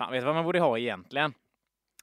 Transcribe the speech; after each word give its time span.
Fan, 0.00 0.12
vet 0.12 0.20
du 0.20 0.26
vad 0.26 0.34
man 0.34 0.44
borde 0.44 0.60
ha 0.60 0.78
egentligen? 0.78 1.34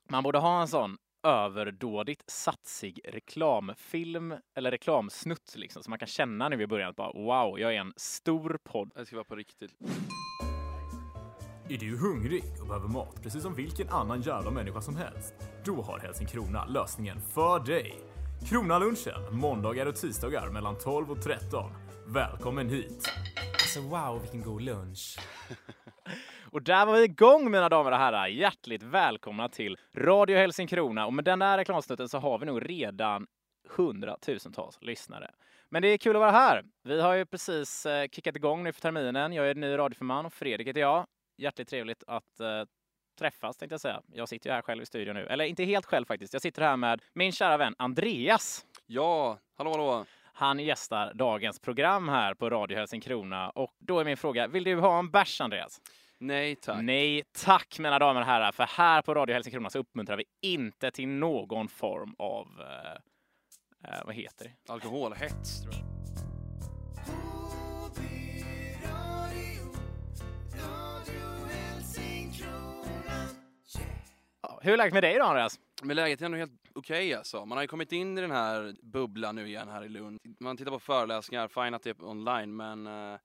Man 0.10 0.24
borde 0.24 0.40
ha 0.40 0.62
en 0.62 0.68
sån 0.68 0.98
överdådigt 1.24 2.24
satsig 2.28 3.00
reklamfilm 3.04 4.34
eller 4.56 4.72
reklamsnutt 4.72 5.56
liksom 5.56 5.84
så 5.84 5.90
man 5.90 6.00
kan 6.00 6.08
känna 6.08 6.50
nu 6.50 6.62
i 6.62 6.68
början 6.68 6.90
att 6.90 6.96
bara 6.96 7.12
wow, 7.12 7.60
jag 7.60 7.76
är 7.76 7.80
en 7.80 7.94
stor 7.96 8.60
podd. 8.64 8.92
Det 8.96 9.06
ska 9.06 9.16
vara 9.16 9.24
på 9.24 9.36
riktigt. 9.36 9.72
Är 11.70 11.78
du 11.78 11.98
hungrig 11.98 12.44
och 12.62 12.68
behöver 12.68 12.88
mat 12.88 13.24
precis 13.24 13.44
som 13.44 13.54
vilken 13.54 13.90
annan 13.90 14.22
jävla 14.22 14.52
människa 14.52 14.82
som 14.82 14.96
helst? 14.96 15.34
Då 15.66 15.82
har 15.82 16.00
Helsingkrona 16.00 16.66
lösningen 16.66 17.22
för 17.22 17.60
dig. 17.60 18.00
Kronalunchen, 18.50 19.22
måndagar 19.32 19.86
och 19.86 19.96
tisdagar 19.96 20.50
mellan 20.50 20.78
12 20.78 21.12
och 21.12 21.22
13. 21.22 21.72
Välkommen 22.08 22.70
hit! 22.70 23.12
Alltså 23.54 23.82
wow, 23.82 24.22
vilken 24.22 24.42
god 24.42 24.62
lunch. 24.62 25.20
Och 26.52 26.62
där 26.62 26.86
var 26.86 26.94
vi 26.94 27.04
igång 27.04 27.52
mina 27.52 27.70
damer 27.70 27.92
och 27.92 27.98
herrar. 27.98 28.28
Hjärtligt 28.28 28.84
välkomna 28.84 29.50
till 29.50 29.78
Radio 29.96 30.38
Helsingkrona 30.38 31.06
och 31.06 31.14
med 31.14 31.26
den 31.26 31.40
där 31.40 31.58
reklamsnutten 31.58 32.10
så 32.10 32.18
har 32.18 32.40
vi 32.40 32.46
nog 32.46 32.70
redan 32.70 33.28
hundratusentals 33.70 34.78
lyssnare. 34.82 35.32
Men 35.70 35.82
det 35.82 35.88
är 35.88 35.98
kul 35.98 36.16
att 36.16 36.20
vara 36.20 36.32
här. 36.32 36.64
Vi 36.84 37.02
har 37.02 37.14
ju 37.14 37.26
precis 37.26 37.86
eh, 37.86 38.08
kickat 38.08 38.36
igång 38.36 38.64
nu 38.64 38.74
för 38.74 38.82
terminen. 38.82 39.34
Jag 39.34 39.50
är 39.50 39.56
ny 39.56 39.78
radioförman 39.78 40.26
och 40.26 40.34
Fredrik 40.34 40.68
heter 40.68 40.82
jag. 40.82 41.08
Hjärtligt 41.38 41.68
trevligt 41.68 42.04
att 42.08 42.40
eh, 42.40 42.64
träffas 43.20 43.58
tänkte 43.58 43.74
jag 43.74 43.82
säga. 43.82 44.02
Jag 44.14 44.30
sitter 44.30 44.50
ju 44.50 44.54
här 44.54 44.62
själv 44.62 44.82
i 44.82 44.86
studion 44.86 45.16
nu. 45.16 45.28
Eller 45.28 45.46
inte 45.46 45.64
helt 45.64 45.86
själv 45.86 46.06
faktiskt. 46.06 46.34
Jag 46.34 46.42
sitter 46.42 46.62
här 46.62 46.78
med 46.78 47.02
min 47.14 47.32
kära 47.32 47.58
vän 47.58 47.76
Andreas. 47.78 48.66
Ja, 48.86 49.38
hallå 49.58 49.72
hallå. 49.72 50.06
Han 50.34 50.60
gästar 50.60 51.14
dagens 51.14 51.60
program 51.60 52.10
här 52.10 52.34
på 52.34 52.50
Radio 52.50 52.78
Helsingkrona 52.78 53.50
och 53.50 53.72
då 53.80 54.00
är 54.00 54.06
min 54.06 54.18
fråga, 54.18 54.48
vill 54.48 54.64
du 54.64 54.76
ha 54.76 55.00
en 55.00 55.12
bärs 55.12 55.42
Andreas? 55.42 55.82
Nej 56.20 56.56
tack. 56.56 56.84
Nej 56.84 57.24
tack 57.46 57.80
mina 57.80 58.00
damer 58.00 58.22
och 58.22 58.28
herrar, 58.28 58.52
för 58.52 58.64
här 58.64 59.02
på 59.02 59.14
Radio 59.14 59.34
Helsingkrona 59.34 59.70
så 59.70 59.80
uppmuntrar 59.80 60.18
vi 60.18 60.24
inte 60.42 60.92
till 60.92 61.08
någon 61.08 61.68
form 61.68 62.16
av, 62.20 62.48
eh, 62.60 63.92
eh, 63.92 64.06
vad 64.06 64.16
heter 64.16 64.46
det? 64.46 64.72
Alkoholhets 64.74 65.62
tror 65.62 65.74
jag. 65.74 65.84
Ja, 74.42 74.60
hur 74.64 74.74
är 74.74 74.78
läget 74.78 74.94
med 74.94 75.04
dig 75.04 75.18
då 75.18 75.24
Andreas? 75.24 75.60
Men 75.84 75.96
läget 75.96 76.22
är 76.22 76.26
ändå 76.26 76.38
helt 76.38 76.52
okej 76.76 77.14
alltså. 77.14 77.46
Man 77.46 77.58
har 77.58 77.64
ju 77.64 77.68
kommit 77.68 77.92
in 77.92 78.18
i 78.18 78.22
den 78.22 78.32
här 78.32 78.76
bubblan 78.82 79.36
nu 79.36 79.48
igen 79.48 79.70
här 79.70 79.86
i 79.86 79.90
Lund. 79.90 80.20
Man 80.40 80.58
tittar 80.58 80.72
på 80.72 80.80
föreläsningar, 80.80 81.48
fine 81.48 81.74
att 81.74 81.84
det 81.84 81.90
är 81.90 82.04
online 82.04 82.56
men 82.56 82.88
eh, 82.88 83.20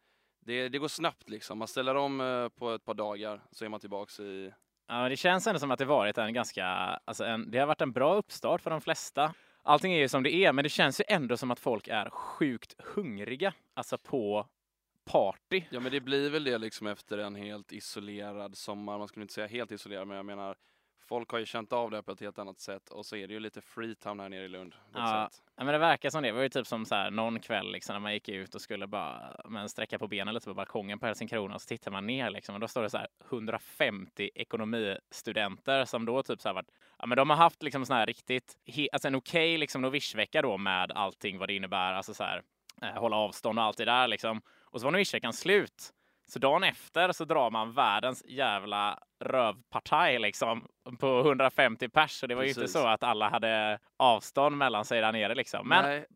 det, 0.44 0.68
det 0.68 0.78
går 0.78 0.88
snabbt 0.88 1.30
liksom. 1.30 1.58
Man 1.58 1.68
ställer 1.68 1.94
om 1.94 2.20
eh, 2.20 2.48
på 2.48 2.70
ett 2.70 2.84
par 2.84 2.94
dagar 2.94 3.40
så 3.50 3.64
är 3.64 3.68
man 3.68 3.80
tillbaks 3.80 4.20
i... 4.20 4.52
Ja, 4.88 5.08
det 5.08 5.16
känns 5.16 5.46
ändå 5.46 5.60
som 5.60 5.70
att 5.70 5.78
det 5.78 5.84
varit 5.84 6.18
en 6.18 6.34
ganska, 6.34 6.64
alltså 7.04 7.24
en, 7.24 7.50
det 7.50 7.58
har 7.58 7.66
varit 7.66 7.80
en 7.80 7.92
bra 7.92 8.14
uppstart 8.14 8.62
för 8.62 8.70
de 8.70 8.80
flesta. 8.80 9.34
Allting 9.62 9.92
är 9.92 9.98
ju 9.98 10.08
som 10.08 10.22
det 10.22 10.34
är, 10.34 10.52
men 10.52 10.62
det 10.62 10.68
känns 10.68 11.00
ju 11.00 11.04
ändå 11.08 11.36
som 11.36 11.50
att 11.50 11.60
folk 11.60 11.88
är 11.88 12.10
sjukt 12.10 12.74
hungriga, 12.78 13.54
alltså 13.74 13.98
på 13.98 14.46
party. 15.04 15.62
Ja 15.70 15.80
men 15.80 15.92
det 15.92 16.00
blir 16.00 16.30
väl 16.30 16.44
det 16.44 16.58
liksom 16.58 16.86
efter 16.86 17.18
en 17.18 17.34
helt 17.34 17.72
isolerad 17.72 18.56
sommar. 18.56 18.98
Man 18.98 19.08
skulle 19.08 19.22
inte 19.22 19.34
säga 19.34 19.46
helt 19.46 19.72
isolerad 19.72 20.08
men 20.08 20.16
jag 20.16 20.26
menar 20.26 20.56
folk 21.12 21.30
har 21.30 21.38
ju 21.38 21.46
känt 21.46 21.72
av 21.72 21.90
det 21.90 22.02
på 22.02 22.12
ett 22.12 22.20
helt 22.20 22.38
annat 22.38 22.60
sätt 22.60 22.90
och 22.90 23.06
så 23.06 23.16
är 23.16 23.28
det 23.28 23.34
ju 23.34 23.40
lite 23.40 23.60
freetown 23.60 24.20
här 24.20 24.28
nere 24.28 24.44
i 24.44 24.48
Lund. 24.48 24.74
Ja, 24.94 25.30
ja, 25.56 25.64
men 25.64 25.72
det 25.72 25.78
verkar 25.78 26.10
som 26.10 26.22
det. 26.22 26.28
Det 26.28 26.32
var 26.32 26.42
ju 26.42 26.48
typ 26.48 26.66
som 26.66 26.86
så 26.86 26.94
här 26.94 27.10
någon 27.10 27.40
kväll 27.40 27.72
liksom 27.72 27.94
när 27.94 28.00
man 28.00 28.12
gick 28.12 28.28
ut 28.28 28.54
och 28.54 28.60
skulle 28.60 28.86
bara 28.86 29.36
men, 29.44 29.68
sträcka 29.68 29.98
på 29.98 30.08
benen 30.08 30.34
lite 30.34 30.46
på 30.46 30.54
balkongen 30.54 30.98
på 30.98 31.06
Helsingkrona 31.06 31.54
och 31.54 31.60
så 31.62 31.66
tittar 31.66 31.90
man 31.90 32.06
ner 32.06 32.30
liksom 32.30 32.54
och 32.54 32.60
då 32.60 32.68
står 32.68 32.82
det 32.82 32.90
så 32.90 32.98
här 32.98 33.08
150 33.30 34.30
ekonomistudenter 34.34 35.84
som 35.84 36.04
då 36.04 36.22
typ 36.22 36.40
så 36.40 36.48
här 36.48 36.54
varit, 36.54 36.70
ja 36.98 37.06
men 37.06 37.16
de 37.16 37.30
har 37.30 37.36
haft 37.36 37.62
liksom 37.62 37.86
sån 37.86 37.96
här 37.96 38.06
riktigt, 38.06 38.58
he, 38.66 38.88
alltså 38.92 39.08
en 39.08 39.14
okej 39.14 39.58
liksom 39.58 39.82
novishvecka 39.82 40.42
då 40.42 40.58
med 40.58 40.92
allting 40.92 41.38
vad 41.38 41.48
det 41.48 41.54
innebär, 41.54 41.92
alltså 41.92 42.14
så 42.14 42.24
här 42.24 42.42
eh, 42.82 43.00
hålla 43.00 43.16
avstånd 43.16 43.58
och 43.58 43.64
allt 43.64 43.76
det 43.76 43.84
där 43.84 44.08
liksom. 44.08 44.42
Och 44.64 44.80
så 44.80 44.86
var 44.86 44.92
novishveckan 44.92 45.32
slut. 45.32 45.92
Så 46.26 46.38
dagen 46.38 46.64
efter 46.64 47.12
så 47.12 47.24
drar 47.24 47.50
man 47.50 47.72
världens 47.72 48.24
jävla 48.24 48.98
rövpartaj 49.20 50.18
liksom 50.18 50.68
på 50.98 51.20
150 51.20 51.88
pers. 51.88 52.10
Så 52.12 52.26
det 52.26 52.34
var 52.34 52.42
ju 52.42 52.48
inte 52.48 52.60
Precis. 52.60 52.80
så 52.80 52.86
att 52.86 53.02
alla 53.02 53.28
hade 53.28 53.78
avstånd 53.96 54.56
mellan 54.56 54.84
sig 54.84 55.00
där 55.00 55.12
nere 55.12 55.34
liksom. 55.34 55.68
Men 55.68 55.84
Nej, 55.84 56.06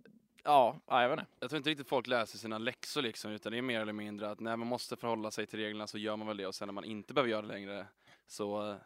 ja, 0.45 0.77
ja, 0.87 1.03
jag 1.03 1.09
vet 1.09 1.19
inte. 1.19 1.31
jag 1.41 1.51
tror 1.51 1.57
inte 1.57 1.71
riktigt 1.71 1.89
folk 1.89 2.07
läser 2.07 2.39
sina 2.39 2.59
läxor 2.59 3.03
liksom, 3.03 3.31
utan 3.31 3.53
det 3.53 3.59
är 3.59 3.63
mer 3.63 3.81
eller 3.81 3.93
mindre 3.93 4.31
att 4.31 4.41
när 4.41 4.57
man 4.57 4.69
måste 4.69 4.97
förhålla 4.97 5.31
sig 5.31 5.47
till 5.47 5.59
reglerna 5.59 5.87
så 5.87 5.99
gör 5.99 6.17
man 6.17 6.27
väl 6.29 6.37
det 6.37 6.47
och 6.47 6.55
sen 6.55 6.69
när 6.69 6.73
man 6.73 6.85
inte 6.85 7.15
behöver 7.15 7.31
göra 7.31 7.43
det 7.43 7.49
längre 7.49 7.87
så 8.27 8.71
eh, 8.71 8.77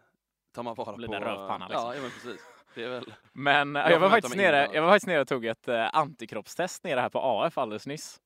tar 0.54 0.62
man 0.62 0.74
vara 0.74 0.96
Blir 0.96 1.06
på... 1.06 1.12
det 1.12 1.18
en 1.18 1.24
rövpanna, 1.24 1.68
liksom. 1.68 1.86
Ja, 1.86 1.94
ja 1.94 2.02
men 2.02 2.10
precis. 2.10 2.40
Det 2.74 2.84
är 2.84 2.88
väl... 2.88 3.14
Men 3.32 3.74
Jag 3.74 3.90
jag, 3.90 4.00
var 4.00 4.10
faktiskt 4.10 4.36
nere, 4.36 4.68
jag 4.72 4.82
var 4.82 4.88
faktiskt 4.88 5.06
nere 5.06 5.20
och 5.20 5.28
tog 5.28 5.44
ett 5.44 5.68
eh, 5.68 5.94
antikroppstest 5.94 6.84
nere 6.84 7.00
här 7.00 7.08
på 7.08 7.20
AF 7.20 7.58
alldeles 7.58 7.86
nyss. 7.86 8.20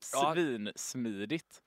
Svinsmidigt. 0.00 1.62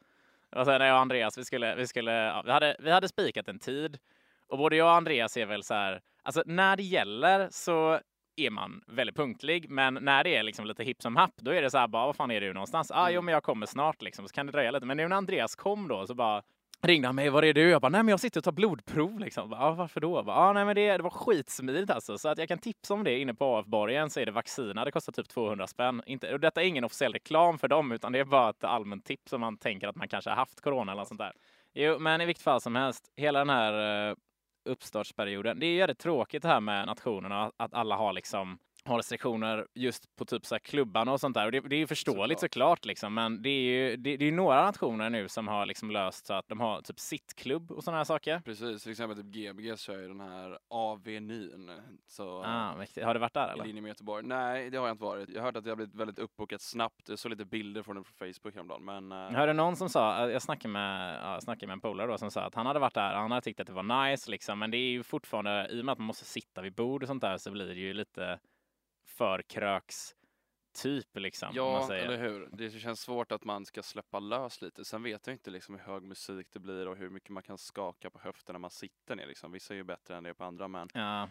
När 0.56 0.86
jag 0.86 0.96
och 0.96 1.02
Andreas, 1.02 1.38
vi 1.38 1.46
skulle, 1.46 1.76
vi 1.76 1.88
skulle, 1.88 2.12
ja, 2.12 2.42
vi 2.46 2.52
hade, 2.52 2.76
vi 2.80 2.92
hade 2.92 3.08
spikat 3.08 3.48
en 3.48 3.60
tid. 3.60 3.98
Och 4.48 4.58
både 4.58 4.76
jag 4.76 4.88
och 4.88 4.94
Andreas 4.94 5.38
är 5.38 5.46
väl 5.46 5.64
så 5.64 5.74
här, 5.74 6.02
alltså 6.24 6.44
när 6.46 6.78
det 6.78 6.84
gäller 6.84 7.48
så 7.52 8.00
är 8.36 8.50
man 8.50 8.84
väldigt 8.88 9.16
punktlig, 9.16 9.70
men 9.70 9.94
när 9.94 10.24
det 10.24 10.36
är 10.36 10.44
liksom 10.44 10.66
lite 10.66 10.84
hipp 10.84 11.02
som 11.02 11.16
happ, 11.16 11.34
då 11.38 11.52
är 11.52 11.62
det 11.62 11.70
så 11.72 11.78
här 11.78 11.88
bara, 11.88 12.06
vad 12.06 12.16
fan 12.16 12.32
är 12.32 12.42
du 12.42 12.54
någonstans? 12.54 12.92
Ah, 12.92 13.10
jo, 13.10 13.14
Mm. 13.14 13.26
men 13.26 13.34
jag 13.34 13.44
kommer 13.44 13.66
snart 13.66 14.02
liksom, 14.02 14.28
så 14.28 14.34
kan 14.34 14.46
det 14.46 14.52
dröja 14.52 14.72
lite. 14.72 14.86
Men 14.86 14.98
nu 14.98 15.08
när 15.08 15.16
Andreas 15.16 15.56
kom 15.56 15.88
då 15.88 16.08
så 16.08 16.14
bara 16.16 16.42
ringde 16.82 17.08
han 17.08 17.16
mig, 17.16 17.30
var 17.30 17.44
är 17.44 17.54
du? 17.54 17.70
Jag 17.70 17.82
bara, 17.82 17.90
nej 17.90 18.04
men 18.04 18.10
jag 18.10 18.20
sitter 18.20 18.40
och 18.40 18.44
tar 18.44 18.52
blodprov 18.52 19.20
liksom. 19.20 19.50
Bara, 19.50 19.62
ah, 19.62 19.72
varför 19.72 20.02
då? 20.02 20.24
Bara, 20.24 20.36
ah, 20.36 20.54
nej 20.54 20.66
men 20.66 20.76
det, 20.76 20.98
det 20.98 21.04
var 21.04 21.10
skitsmidigt 21.10 21.90
alltså. 21.92 22.18
Så 22.18 22.30
att 22.30 22.38
jag 22.38 22.48
kan 22.48 22.58
tipsa 22.58 22.94
om 22.94 23.04
det 23.04 23.20
inne 23.20 23.34
på 23.34 23.58
AF-borgen 23.58 24.10
så 24.10 24.20
är 24.20 24.26
det 24.26 24.32
vaccina. 24.32 24.86
Det 24.86 24.92
kostar 24.92 25.14
typ 25.14 25.30
200 25.30 25.68
spänn. 25.68 26.02
Inte, 26.06 26.34
och 26.34 26.40
detta 26.40 26.62
är 26.62 26.66
ingen 26.66 26.84
officiell 26.84 27.14
reklam 27.14 27.58
för 27.60 27.68
dem, 27.68 27.92
utan 27.92 28.12
det 28.12 28.20
är 28.20 28.26
bara 28.26 28.50
ett 28.50 28.64
allmänt 28.64 29.06
tips 29.06 29.34
om 29.34 29.42
man 29.42 29.58
tänker 29.58 29.88
att 29.88 29.96
man 29.96 30.08
kanske 30.08 30.30
har 30.30 30.38
haft 30.38 30.62
corona 30.62 30.92
eller 30.92 31.02
något 31.02 31.08
sånt 31.08 31.20
där. 31.20 31.34
Jo, 31.74 32.00
men 32.00 32.22
i 32.22 32.26
vilket 32.26 32.44
fall 32.44 32.62
som 32.62 32.76
helst, 32.76 33.12
hela 33.18 33.40
den 33.40 33.50
här 33.50 34.10
eh, 34.10 34.16
uppstartsperioden. 34.66 35.60
Det 35.60 35.66
är 35.66 35.70
ju 35.70 35.78
jävligt 35.78 36.00
tråkigt 36.00 36.42
det 36.42 36.48
här 36.48 36.60
med 36.60 36.86
nationerna, 36.88 37.52
att 37.58 37.74
alla 37.74 37.96
har 37.96 38.14
liksom 38.14 38.60
har 38.86 38.98
restriktioner 38.98 39.68
just 39.76 40.16
på 40.16 40.26
typ 40.26 40.46
så 40.46 40.56
här 40.56 40.60
klubbarna 40.60 41.12
och 41.12 41.20
sånt 41.20 41.34
där. 41.34 41.46
Och 41.46 41.52
det, 41.52 41.60
det 41.60 41.76
är 41.76 41.80
ju 41.80 41.88
förståeligt 41.88 42.40
Såklart. 42.40 42.52
såklart, 42.80 42.86
liksom, 42.86 43.14
men 43.14 43.42
det 43.42 43.50
är 43.50 43.62
ju 43.62 43.98
det, 43.98 44.18
det 44.18 44.26
är 44.28 44.32
några 44.32 44.66
nationer 44.66 45.10
nu 45.10 45.28
som 45.28 45.48
har 45.48 45.66
liksom 45.66 45.92
löst 45.92 46.26
så 46.26 46.34
att 46.34 46.48
de 46.48 46.60
har 46.60 46.82
typ 46.82 47.00
sittklubb 47.00 47.72
och 47.72 47.84
sådana 47.84 47.98
här 47.98 48.04
saker. 48.06 48.40
Precis, 48.46 48.84
till 48.84 48.92
exempel 48.92 49.18
typ 49.18 49.26
Gbg 49.26 49.80
kör 49.80 49.98
ju 50.02 50.08
den 50.08 50.20
här 50.20 50.58
Avenyn. 50.68 51.72
Så 52.08 52.44
Ah, 52.44 52.76
mäktigt. 52.76 53.06
Har 53.06 53.14
du 53.14 53.20
varit 53.20 53.34
där 53.34 53.48
i 53.48 53.52
eller? 53.52 53.66
linje 53.66 53.82
med 53.82 53.90
Göteborg. 53.90 54.26
Nej, 54.28 54.70
det 54.70 54.78
har 54.78 54.88
jag 54.88 54.94
inte 54.94 55.04
varit. 55.04 55.30
Jag 55.30 55.40
har 55.42 55.46
hört 55.46 55.56
att 55.56 55.64
det 55.64 55.70
har 55.72 55.76
blivit 55.76 55.96
väldigt 55.96 56.20
uppbokat 56.20 56.62
snabbt. 56.62 57.10
Jag 57.10 57.20
såg 57.20 57.30
lite 57.32 57.46
bilder 57.46 57.84
från 57.84 57.96
det 57.96 58.02
på 58.04 58.10
Facebook 58.20 58.54
häromdagen. 58.56 58.86
Men 58.86 59.12
eh, 59.12 59.18
Jag 59.18 59.32
hörde 59.40 59.54
någon 59.54 59.76
som 59.76 59.90
sa, 59.90 60.30
jag 60.30 60.42
snackade 60.42 60.72
med, 60.72 61.20
ja, 61.24 61.34
jag 61.34 61.44
snackade 61.44 61.68
med 61.68 61.74
en 61.74 61.82
polare 61.82 62.08
då 62.08 62.18
som 62.18 62.32
sa 62.32 62.42
att 62.42 62.56
han 62.56 62.66
hade 62.66 62.80
varit 62.80 62.94
där, 62.94 63.14
han 63.14 63.32
hade 63.32 63.42
tyckt 63.42 63.60
att 63.60 63.68
det 63.68 63.74
var 63.74 64.10
nice 64.10 64.32
liksom, 64.32 64.60
men 64.60 64.72
det 64.72 64.78
är 64.78 64.90
ju 64.92 65.04
fortfarande, 65.04 65.68
i 65.72 65.82
och 65.82 65.86
med 65.86 65.92
att 65.94 65.98
man 66.00 66.06
måste 66.08 66.26
sitta 66.26 66.62
vid 66.62 66.74
bord 66.76 67.04
och 67.04 67.08
sånt 67.08 67.22
där 67.22 67.38
så 67.38 67.52
blir 67.52 67.68
det 67.68 67.74
ju 67.74 67.94
lite 67.94 68.40
förkröks 69.10 70.16
typ 70.74 71.18
liksom. 71.18 71.50
ja, 71.54 71.94
eller 71.94 72.18
hur. 72.18 72.50
Det 72.52 72.70
känns 72.70 73.02
svårt 73.02 73.32
att 73.32 73.44
man 73.44 73.66
ska 73.66 73.84
släppa 73.84 74.20
lös 74.20 74.62
lite. 74.62 74.86
Sen 74.86 75.04
vet 75.04 75.28
jag 75.28 75.34
inte 75.34 75.52
liksom 75.52 75.76
hur 75.76 75.82
hög 75.82 76.04
musik 76.04 76.48
det 76.52 76.60
blir 76.60 76.88
och 76.88 76.96
hur 76.98 77.10
mycket 77.10 77.30
man 77.30 77.44
kan 77.44 77.58
skaka 77.58 78.10
på 78.10 78.20
höften 78.20 78.54
när 78.54 78.60
man 78.60 78.70
sitter 78.70 79.16
ner. 79.16 79.28
Liksom. 79.28 79.52
Vissa 79.52 79.74
är 79.74 79.78
ju 79.78 79.84
bättre 79.84 80.16
än 80.16 80.24
det 80.24 80.34
på 80.34 80.44
andra, 80.44 80.68
men 80.68 80.88
Ja, 80.94 81.30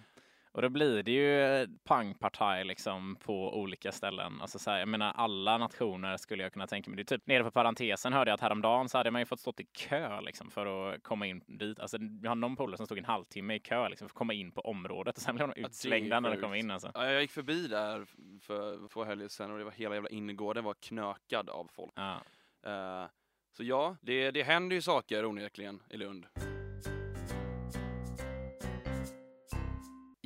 och 0.53 0.63
då 0.63 0.69
blir 0.69 1.03
det 1.03 1.13
ju 1.13 1.41
eh, 1.43 1.69
pangpartaj 1.85 2.65
liksom 2.65 3.17
på 3.17 3.61
olika 3.61 3.93
ställen. 3.93 4.41
Alltså 4.41 4.59
så 4.59 4.71
här, 4.71 4.79
jag 4.79 4.89
menar 4.89 5.13
alla 5.13 5.59
nationer 5.59 6.17
skulle 6.17 6.43
jag 6.43 6.53
kunna 6.53 6.67
tänka 6.67 6.91
mig. 6.91 6.97
Det 6.97 7.13
är 7.13 7.17
typ 7.17 7.27
nere 7.27 7.45
på 7.45 7.51
parentesen 7.51 8.13
hörde 8.13 8.31
jag 8.31 8.35
att 8.35 8.41
häromdagen 8.41 8.89
så 8.89 8.99
hade 8.99 9.11
man 9.11 9.21
ju 9.21 9.27
fått 9.27 9.41
stått 9.41 9.61
i 9.61 9.65
kö 9.65 10.21
liksom 10.21 10.51
för 10.51 10.67
att 10.67 11.03
komma 11.03 11.27
in 11.27 11.43
dit. 11.47 11.81
Alltså 11.81 11.99
jag 12.23 12.31
har 12.31 12.37
någon 12.37 12.57
polare 12.57 12.77
som 12.77 12.87
stod 12.87 12.99
en 12.99 13.05
halvtimme 13.05 13.55
i 13.55 13.61
kö 13.61 13.89
liksom 13.89 14.09
för 14.09 14.13
att 14.13 14.19
komma 14.19 14.33
in 14.33 14.53
på 14.53 14.61
området 14.61 15.17
och 15.17 15.23
sen 15.23 15.37
blev 15.37 15.49
de 15.49 15.61
utslängda 15.61 16.21
när 16.21 16.31
de 16.31 16.41
kom 16.41 16.55
in 16.55 16.71
alltså. 16.71 16.91
ja, 16.95 17.11
jag 17.13 17.23
gick 17.23 17.31
förbi 17.31 17.69
där 17.69 18.05
för 18.41 18.89
två 18.89 19.05
helger 19.05 19.29
sedan 19.29 19.51
och 19.51 19.59
det 19.59 19.65
var 19.65 19.73
hela 19.73 19.95
jävla 19.95 20.11
innergården 20.11 20.65
var 20.65 20.75
knökad 20.75 21.51
av 21.51 21.71
folk. 21.75 21.93
Ja. 21.95 22.21
Eh, 22.67 23.07
så 23.53 23.65
ja, 23.65 23.97
det, 24.01 24.31
det 24.31 24.43
händer 24.43 24.77
ju 24.77 24.83
saker 24.83 25.25
onekligen 25.25 25.83
i 25.91 25.97
Lund. 25.97 26.27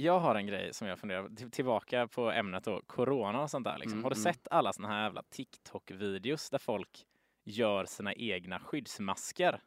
Jag 0.02 0.20
har 0.20 0.34
en 0.34 0.46
grej 0.46 0.74
som 0.74 0.88
jag 0.88 0.98
funderar 0.98 1.28
till- 1.28 1.50
tillbaka 1.50 2.08
på 2.08 2.30
ämnet 2.30 2.64
då, 2.64 2.82
corona 2.86 3.42
och 3.42 3.50
sånt 3.50 3.64
där. 3.64 3.78
Liksom. 3.78 3.92
Mm, 3.92 4.04
har 4.04 4.10
du 4.10 4.16
mm. 4.16 4.32
sett 4.32 4.48
alla 4.50 4.72
såna 4.72 4.88
här 4.88 5.02
jävla 5.02 5.22
TikTok-videos 5.22 6.50
där 6.50 6.58
folk 6.58 7.06
gör 7.44 7.84
sina 7.84 8.14
egna 8.14 8.60
skyddsmasker? 8.60 9.60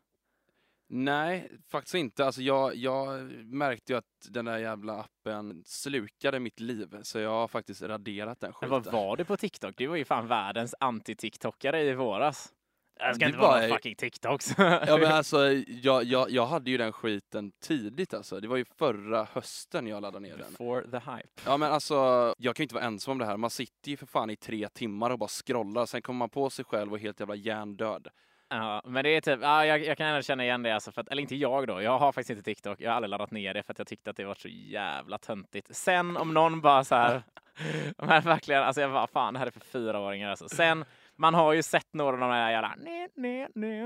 Nej, 0.88 1.52
faktiskt 1.68 1.96
inte. 1.96 2.26
Alltså 2.26 2.42
jag, 2.42 2.76
jag 2.76 3.22
märkte 3.46 3.94
ju 3.94 3.98
att 3.98 4.28
den 4.30 4.46
där 4.46 4.58
jävla 4.58 5.00
appen 5.00 5.64
slukade 5.66 6.40
mitt 6.40 6.60
liv, 6.60 6.98
så 7.02 7.20
jag 7.20 7.30
har 7.30 7.48
faktiskt 7.48 7.82
raderat 7.82 8.40
den 8.40 8.48
Men 8.62 8.70
skiten. 8.70 8.70
vad 8.70 8.86
var 8.94 9.18
du 9.18 9.26
på 9.26 9.38
TikTok? 9.38 9.74
Du 9.78 9.88
var 9.88 9.96
ju 9.96 10.06
fan 10.06 10.28
världens 10.28 10.76
anti-TikTokare 10.80 11.78
i 11.78 11.94
våras. 11.94 12.54
Det 12.96 13.16
ska 13.16 13.20
Det 13.20 13.26
inte 13.26 13.40
vara 13.40 13.60
bara 13.60 13.68
fucking 13.68 13.96
TikToks. 13.96 14.56
Ja 14.58 14.98
men 14.98 15.06
alltså, 15.12 15.52
jag, 15.68 16.04
jag, 16.04 16.30
jag 16.30 16.46
hade 16.46 16.72
ju 16.72 16.78
den 16.78 16.94
skiten 16.94 17.52
tidigt 17.52 18.14
alltså. 18.14 18.40
Det 18.40 18.48
var 18.48 18.58
ju 18.58 18.66
förra 18.66 19.28
hösten 19.34 19.88
jag 19.88 20.02
laddade 20.02 20.28
ner 20.28 20.38
den. 20.38 20.52
For 20.58 20.82
the 20.82 21.12
hype. 21.12 21.30
Ja 21.46 21.58
men 21.58 21.72
alltså, 21.72 21.96
jag 22.38 22.56
kan 22.56 22.64
ju 22.64 22.66
inte 22.66 22.76
vara 22.76 22.86
ensam 22.86 23.12
om 23.12 23.18
det 23.18 23.26
här. 23.26 23.38
Man 23.38 23.50
sitter 23.50 23.92
ju 23.92 23.98
för 23.98 24.06
fan 24.06 24.30
i 24.30 24.36
tre 24.36 24.70
timmar 24.70 25.10
och 25.10 25.20
bara 25.20 25.30
scrollar, 25.30 25.86
sen 25.86 26.02
kommer 26.02 26.18
man 26.18 26.30
på 26.30 26.50
sig 26.50 26.66
själv 26.66 26.92
och 26.92 26.98
är 26.98 27.02
helt 27.02 27.20
jävla 27.20 27.36
hjärndöd. 27.36 28.08
Ja, 28.50 28.82
men 28.86 29.04
det 29.04 29.10
är 29.10 29.22
typ, 29.22 29.40
ja, 29.42 29.66
jag, 29.66 29.86
jag 29.86 29.98
kan 29.98 30.08
ändå 30.08 30.22
känna 30.22 30.44
igen 30.44 30.64
det 30.64 30.72
alltså, 30.72 30.92
för 30.92 31.02
att, 31.02 31.08
eller 31.10 31.22
inte 31.22 31.36
jag 31.36 31.68
då, 31.68 31.82
jag 31.82 32.00
har 32.00 32.12
faktiskt 32.12 32.30
inte 32.30 32.44
TikTok, 32.44 32.82
jag 32.82 32.90
har 32.90 32.96
aldrig 32.96 33.10
laddat 33.10 33.32
ner 33.32 33.54
det 33.54 33.64
för 33.64 33.72
att 33.72 33.78
jag 33.78 33.88
tyckte 33.88 34.10
att 34.10 34.18
det 34.18 34.26
var 34.26 34.36
så 34.36 34.48
jävla 34.48 35.18
töntigt. 35.18 35.76
Sen 35.76 36.18
om 36.18 36.34
någon 36.34 36.62
bara 36.62 36.84
så 36.84 36.96
här, 36.96 37.24
men 37.98 38.22
verkligen, 38.24 38.64
alltså 38.64 38.82
jag 38.82 38.92
bara, 38.92 39.08
fan 39.08 39.34
det 39.34 39.40
här 39.40 39.48
är 39.48 39.52
för 39.52 39.60
fyraåringar 39.60 40.30
alltså. 40.30 40.50
Sen, 40.50 40.86
man 41.18 41.34
har 41.34 41.54
ju 41.54 41.64
sett 41.64 41.94
några 41.94 42.14
av 42.14 42.20
de 42.20 42.30
där 42.30 42.50
jävla, 42.52 42.76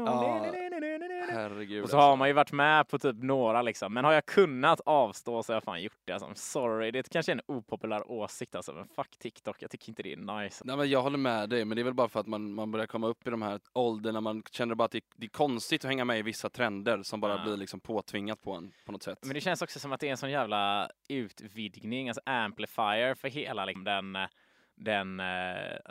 Ja. 0.06 0.46
Herregud 1.32 1.84
Och 1.84 1.90
så 1.90 1.96
alltså. 1.96 2.10
har 2.10 2.16
man 2.16 2.28
ju 2.28 2.34
varit 2.34 2.52
med 2.52 2.88
på 2.88 3.00
typ 3.00 3.16
några 3.24 3.62
liksom. 3.62 3.94
Men 3.94 4.06
har 4.06 4.14
jag 4.14 4.26
kunnat 4.26 4.82
avstå 4.86 5.44
så 5.44 5.52
har 5.52 5.56
jag 5.56 5.64
fan 5.64 5.82
gjort 5.82 5.98
det. 6.06 6.14
Alltså. 6.14 6.32
Sorry, 6.36 6.92
det 6.92 7.00
är 7.00 7.04
kanske 7.04 7.32
en 7.32 7.42
opopulär 7.46 8.12
åsikt 8.12 8.56
alltså. 8.56 8.74
Men 8.74 8.88
fuck 8.88 9.18
TikTok, 9.20 9.58
jag 9.62 9.72
tycker 9.72 9.90
inte 9.90 10.04
det 10.04 10.14
är 10.14 10.42
nice. 10.42 10.64
Nej 10.66 10.78
men 10.78 10.90
jag 10.90 11.02
håller 11.02 11.18
med 11.18 11.50
dig, 11.50 11.66
men 11.66 11.76
det 11.76 11.82
är 11.82 11.84
väl 11.84 11.94
bara 11.94 12.10
för 12.10 12.20
att 12.20 12.28
man, 12.28 12.54
man 12.54 12.72
börjar 12.72 12.88
komma 12.88 13.08
upp 13.08 13.28
i 13.28 13.30
de 13.30 13.42
här 13.42 13.60
ålderna, 13.74 14.22
man 14.22 14.44
känner 14.52 14.76
bara 14.76 14.86
att 14.86 14.92
det, 14.92 15.04
det 15.16 15.26
är 15.26 15.30
konstigt 15.30 15.84
att 15.86 15.90
hänga 15.90 16.06
med 16.06 16.20
i 16.20 16.22
vissa 16.22 16.50
trender 16.50 17.04
som 17.04 17.22
bara 17.22 17.36
Ja. 17.36 17.44
blir 17.44 17.58
liksom 17.58 17.80
påtvingat 17.80 18.42
på 18.42 18.54
en 18.54 18.72
på 18.86 18.92
något 18.92 19.04
sätt. 19.04 19.20
Men 19.22 19.34
det 19.34 19.42
känns 19.42 19.62
också 19.62 19.80
som 19.80 19.92
att 19.92 20.00
det 20.00 20.08
är 20.08 20.12
en 20.12 20.18
sån 20.18 20.32
jävla 20.32 20.90
utvidgning, 21.10 22.10
alltså 22.10 22.22
amplifier 22.26 23.16
för 23.16 23.28
hela 23.28 23.66
liksom, 23.66 23.84
den 23.84 24.18
den, 24.80 25.20
eh, 25.20 25.26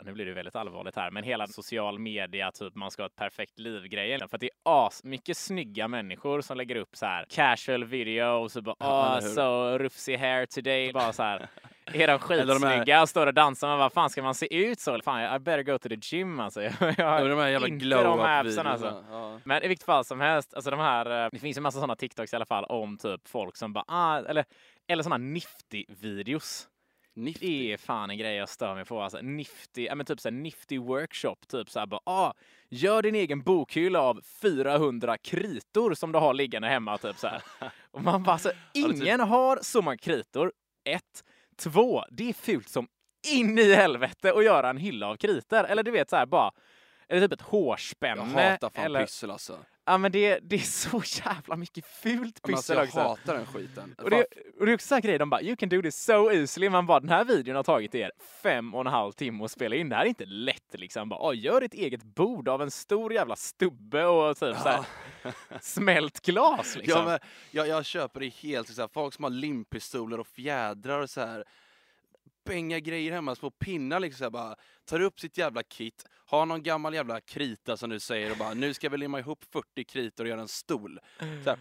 nu 0.05 0.13
blir 0.13 0.25
det 0.25 0.33
väldigt 0.33 0.55
allvarligt 0.55 0.95
här, 0.95 1.11
men 1.11 1.23
hela 1.23 1.47
social 1.47 1.99
media, 1.99 2.51
typ 2.51 2.75
man 2.75 2.91
ska 2.91 3.01
ha 3.03 3.07
ett 3.07 3.15
perfekt 3.15 3.59
liv-grejen. 3.59 4.19
För 4.29 4.37
att 4.37 4.41
det 4.41 4.45
är 4.45 4.87
as 4.87 5.03
mycket 5.03 5.37
snygga 5.37 5.87
människor 5.87 6.41
som 6.41 6.57
lägger 6.57 6.75
upp 6.75 6.95
så 6.95 7.05
här 7.05 7.25
casual 7.29 7.83
videos 7.85 8.55
och 8.55 8.63
bara 8.63 8.75
Ja, 8.79 9.19
hur? 9.21 9.29
so 9.29 9.77
rufsy 9.77 10.15
hair 10.17 10.45
today. 10.45 10.93
Bara 10.93 11.13
så 11.13 11.23
här. 11.23 11.47
Är 11.85 11.93
de 11.93 12.11
här- 12.11 12.17
skitsnygga 12.17 13.01
och 13.01 13.09
står 13.09 13.27
och 13.27 13.33
dansar, 13.33 13.67
men 13.69 13.77
vad 13.77 13.93
fan 13.93 14.09
ska 14.09 14.23
man 14.23 14.35
se 14.35 14.55
ut 14.55 14.79
så? 14.79 15.01
Fan, 15.01 15.35
I 15.35 15.39
better 15.39 15.63
go 15.63 15.77
to 15.77 15.89
the 15.89 15.97
gym 16.01 16.39
alltså. 16.39 16.61
Jag, 16.63 16.73
jag 16.79 16.93
Ja, 16.97 17.05
har 17.09 17.29
de 17.29 17.39
här 17.39 17.47
jävla 17.47 17.67
inte 17.67 17.85
glow 17.85 18.03
de 18.03 18.19
up 18.19 18.25
appsen 18.25 18.67
alltså. 18.67 19.03
Ja. 19.11 19.39
Men 19.43 19.63
i 19.63 19.67
vilket 19.67 19.85
fall 19.85 20.05
som 20.05 20.19
helst, 20.21 20.53
alltså 20.53 20.71
de 20.71 20.79
här, 20.79 21.23
eh, 21.25 21.29
det 21.31 21.39
finns 21.39 21.57
ju 21.57 21.61
massa 21.61 21.79
sådana 21.79 21.95
TikToks 21.95 22.33
i 22.33 22.35
alla 22.35 22.45
fall 22.45 22.63
om 22.65 22.97
typ 22.97 23.27
folk 23.27 23.57
som 23.57 23.73
bara, 23.73 23.85
ah, 23.87 24.17
eller, 24.17 24.45
eller 24.87 25.03
sådana 25.03 25.23
nifty-videos. 25.25 26.67
Nifty. 27.19 27.67
Det 27.67 27.73
är 27.73 27.77
fan 27.77 28.09
en 28.09 28.17
grej 28.17 28.35
jag 28.35 28.49
stör 28.49 28.75
mig 28.75 28.85
på. 28.85 29.01
Alltså, 29.01 29.21
nifty, 29.21 29.85
ja 29.85 29.95
men 29.95 30.05
typ 30.05 30.19
såhär 30.19 30.33
nifty 30.33 30.77
workshop, 30.77 31.35
typ 31.47 31.69
såhär 31.69 31.85
bara, 31.87 32.01
ah, 32.03 32.33
gör 32.69 33.01
din 33.01 33.15
egen 33.15 33.41
bokhylla 33.41 34.01
av 34.01 34.21
400 34.41 35.17
kritor 35.17 35.93
som 35.93 36.11
du 36.11 36.19
har 36.19 36.33
liggande 36.33 36.67
hemma, 36.67 36.97
typ 36.97 37.17
såhär. 37.17 37.41
Och 37.91 38.01
man 38.03 38.23
bara, 38.23 38.31
alltså, 38.33 38.49
typ- 38.49 38.57
ingen 38.73 39.19
har 39.19 39.59
så 39.61 39.81
många 39.81 39.97
kritor. 39.97 40.51
Ett. 40.85 41.23
Två, 41.57 42.03
det 42.11 42.29
är 42.29 42.33
fult 42.33 42.69
som 42.69 42.87
in 43.27 43.59
i 43.59 43.73
helvete 43.73 44.33
att 44.33 44.43
göra 44.45 44.69
en 44.69 44.77
hylla 44.77 45.07
av 45.07 45.15
kritor. 45.15 45.63
Eller 45.65 45.83
du 45.83 45.91
vet 45.91 46.09
såhär 46.09 46.25
bara, 46.25 46.51
eller 47.07 47.21
typ 47.21 47.31
ett 47.33 47.39
Jag 47.39 47.47
hårspänne. 47.59 48.21
hatar 48.51 48.69
fan 48.69 48.85
eller, 48.85 49.01
pyssel 49.01 49.31
alltså. 49.31 49.57
Ja 49.89 49.97
men 49.97 50.11
det, 50.11 50.39
det 50.43 50.55
är 50.55 50.59
så 50.59 51.01
jävla 51.25 51.55
mycket 51.55 51.85
fult 51.85 52.39
alltså 52.43 52.55
pyssel 52.57 52.75
jag 52.75 52.85
också. 52.85 52.99
hatar 52.99 53.33
den 53.33 53.45
skiten. 53.45 53.95
Och 53.97 54.09
det, 54.09 54.25
och 54.59 54.65
det 54.65 54.71
är 54.71 54.75
också 54.75 54.87
så 54.87 54.95
här 54.95 55.01
grejer, 55.01 55.19
de 55.19 55.29
bara 55.29 55.41
you 55.41 55.55
can 55.55 55.69
do 55.69 55.81
this 55.81 56.03
so 56.03 56.31
easily. 56.31 56.69
Man 56.69 56.85
bara 56.85 56.99
den 56.99 57.09
här 57.09 57.25
videon 57.25 57.55
har 57.55 57.63
tagit 57.63 57.95
er 57.95 58.11
fem 58.43 58.73
och 58.75 58.81
en 58.81 58.87
halv 58.87 59.11
timme 59.11 59.43
att 59.45 59.51
spela 59.51 59.75
in. 59.75 59.89
Det 59.89 59.95
här 59.95 60.03
är 60.03 60.07
inte 60.09 60.25
lätt 60.25 60.73
liksom. 60.73 61.09
Bara, 61.09 61.19
"Åh, 61.19 61.37
gör 61.37 61.61
ett 61.61 61.73
eget 61.73 62.03
bord 62.03 62.47
av 62.47 62.61
en 62.61 62.71
stor 62.71 63.13
jävla 63.13 63.35
stubbe 63.35 64.05
och 64.05 64.37
typ 64.37 64.57
så 64.57 64.69
här, 64.69 64.85
smält 65.61 66.21
glas 66.25 66.75
liksom. 66.75 66.99
Ja, 66.99 67.05
men 67.05 67.19
jag, 67.51 67.67
jag 67.67 67.85
köper 67.85 68.19
det 68.19 68.29
helt. 68.33 68.67
Så 68.75 68.81
här, 68.81 68.89
folk 68.93 69.13
som 69.13 69.23
har 69.23 69.31
limpistoler 69.31 70.19
och 70.19 70.27
fjädrar 70.27 70.99
och 71.01 71.09
så 71.09 71.21
här 71.21 71.43
bänga 72.45 72.79
grejer 72.79 73.11
hemma, 73.11 73.35
små 73.35 73.51
pinnar 73.51 73.99
liksom. 73.99 74.17
Så 74.17 74.23
här, 74.23 74.29
bara, 74.29 74.55
tar 74.85 75.01
upp 75.01 75.19
sitt 75.19 75.37
jävla 75.37 75.63
kit, 75.63 76.05
har 76.25 76.45
någon 76.45 76.63
gammal 76.63 76.93
jävla 76.93 77.21
krita 77.21 77.77
som 77.77 77.89
du 77.89 77.99
säger 77.99 78.31
och 78.31 78.37
bara 78.37 78.53
nu 78.53 78.73
ska 78.73 78.89
vi 78.89 78.97
limma 78.97 79.19
ihop 79.19 79.43
40 79.53 79.83
kritor 79.83 80.23
och 80.23 80.29
göra 80.29 80.41
en 80.41 80.47
stol. 80.47 80.99
Så 81.43 81.49
här, 81.49 81.59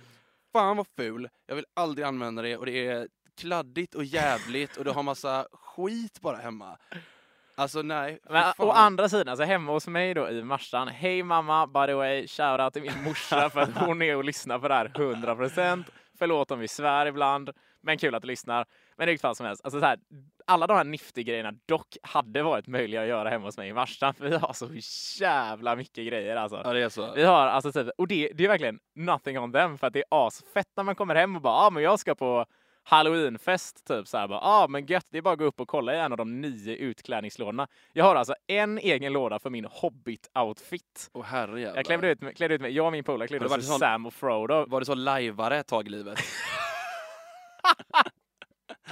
Fan 0.53 0.77
vad 0.77 0.87
ful, 0.97 1.29
jag 1.47 1.55
vill 1.57 1.65
aldrig 1.75 2.07
använda 2.07 2.43
det 2.43 2.57
och 2.57 2.67
det 2.67 2.87
är 2.87 3.09
kladdigt 3.37 3.95
och 3.95 4.05
jävligt 4.05 4.77
och 4.77 4.85
du 4.85 4.91
har 4.91 5.03
massa 5.03 5.47
skit 5.53 6.21
bara 6.21 6.37
hemma. 6.37 6.79
Alltså 7.55 7.83
nej, 7.83 8.19
Men 8.31 8.53
å 8.59 8.71
andra 8.71 9.09
sidan, 9.09 9.29
alltså 9.29 9.45
hemma 9.45 9.73
hos 9.73 9.87
mig 9.87 10.15
då 10.15 10.29
i 10.29 10.43
Marstrand. 10.45 10.91
Hej 10.91 11.23
mamma, 11.23 11.67
by 11.67 11.87
the 11.87 11.95
way, 11.95 12.27
shoutout 12.29 12.73
till 12.73 12.83
min 12.83 13.05
morsa 13.05 13.51
för 13.51 13.61
att 13.61 13.77
hon 13.77 14.03
är 14.03 14.17
och 14.17 14.25
lyssnar 14.25 14.59
på 14.59 14.69
det 14.69 14.75
här 14.75 14.89
100%. 14.89 15.85
Förlåt 16.19 16.51
om 16.51 16.59
vi 16.59 16.69
svär 16.69 17.07
ibland, 17.07 17.51
men 17.81 17.99
kul 17.99 18.15
att 18.15 18.23
du 18.23 18.29
lyssnar. 18.29 18.67
Men 18.97 19.09
i 19.09 19.11
vilket 19.11 19.23
fall 19.23 19.37
som 19.37 19.47
helst, 19.47 19.65
alltså 19.65 19.81
så 19.81 19.87
här, 19.87 19.99
alla 20.49 20.67
de 20.67 20.77
här 20.77 20.85
nifty-grejerna 20.85 21.53
dock 21.67 21.97
hade 22.03 22.43
varit 22.43 22.67
möjliga 22.67 23.03
att 23.03 23.09
göra 23.09 23.31
hemma 23.31 23.45
hos 23.45 23.57
mig 23.57 23.69
i 23.69 23.73
Marstrand. 23.73 24.17
För 24.17 24.29
vi 24.29 24.37
har 24.37 24.53
så 24.53 24.69
jävla 25.25 25.77
mycket 25.77 26.07
grejer 26.07 26.37
alltså. 26.37 26.63
Ja 26.65 26.73
det 26.73 26.83
är 26.83 26.89
så. 26.89 27.13
Vi 27.15 27.23
har 27.23 27.47
alltså 27.47 27.73
typ, 27.73 27.89
och 27.99 28.09
det, 28.09 28.33
det 28.35 28.45
är 28.45 28.49
verkligen 28.49 28.79
nothing 28.95 29.39
on 29.39 29.53
them 29.53 29.79
för 29.79 29.87
att 29.87 29.93
det 29.93 29.99
är 29.99 30.27
asfett 30.27 30.67
när 30.77 30.85
man 30.85 30.95
kommer 30.95 31.15
hem 31.15 31.37
och 31.37 31.43
bara, 31.43 31.55
ja 31.55 31.67
ah, 31.67 31.71
men 31.71 31.83
jag 31.83 32.01
ska 32.01 32.15
på 32.15 32.47
halloweenfest 32.83 33.87
typ 33.87 34.09
så 34.09 34.19
här 34.19 34.29
bara, 34.29 34.41
ah, 34.41 34.69
men 34.69 34.87
gött, 34.87 35.07
det 35.11 35.19
är 35.19 35.23
bara 35.23 35.33
att 35.33 35.39
gå 35.39 35.45
upp 35.45 35.61
och 35.61 35.69
kolla 35.69 35.95
i 35.95 35.99
en 35.99 36.13
av 36.13 36.19
de 36.19 36.41
nio 36.41 36.77
utklädningslådorna. 36.77 37.69
Jag 37.93 38.05
har 38.05 38.17
alltså 38.17 38.35
en 38.47 38.79
egen 38.79 39.13
låda 39.13 39.39
för 39.39 39.51
min 39.51 39.67
hobbit-outfit. 39.67 41.11
Åh 41.13 41.25
herrejävlar. 41.25 41.77
Jag 41.77 41.87
klädde 41.87 42.11
ut, 42.11 42.37
klädde 42.37 42.55
ut 42.55 42.61
mig, 42.61 42.73
jag 42.73 42.87
och 42.87 42.93
min 42.93 43.05
polare 43.05 43.29
klädde 43.29 43.45
oss 43.45 43.79
Sam 43.79 44.07
och 44.07 44.15
Frodo. 44.15 44.67
Var 44.69 44.81
det 44.81 44.87
så 44.87 44.95
lajvare 44.95 45.59
ett 45.59 45.67
tag 45.67 45.87
i 45.87 45.91
livet? 45.91 46.19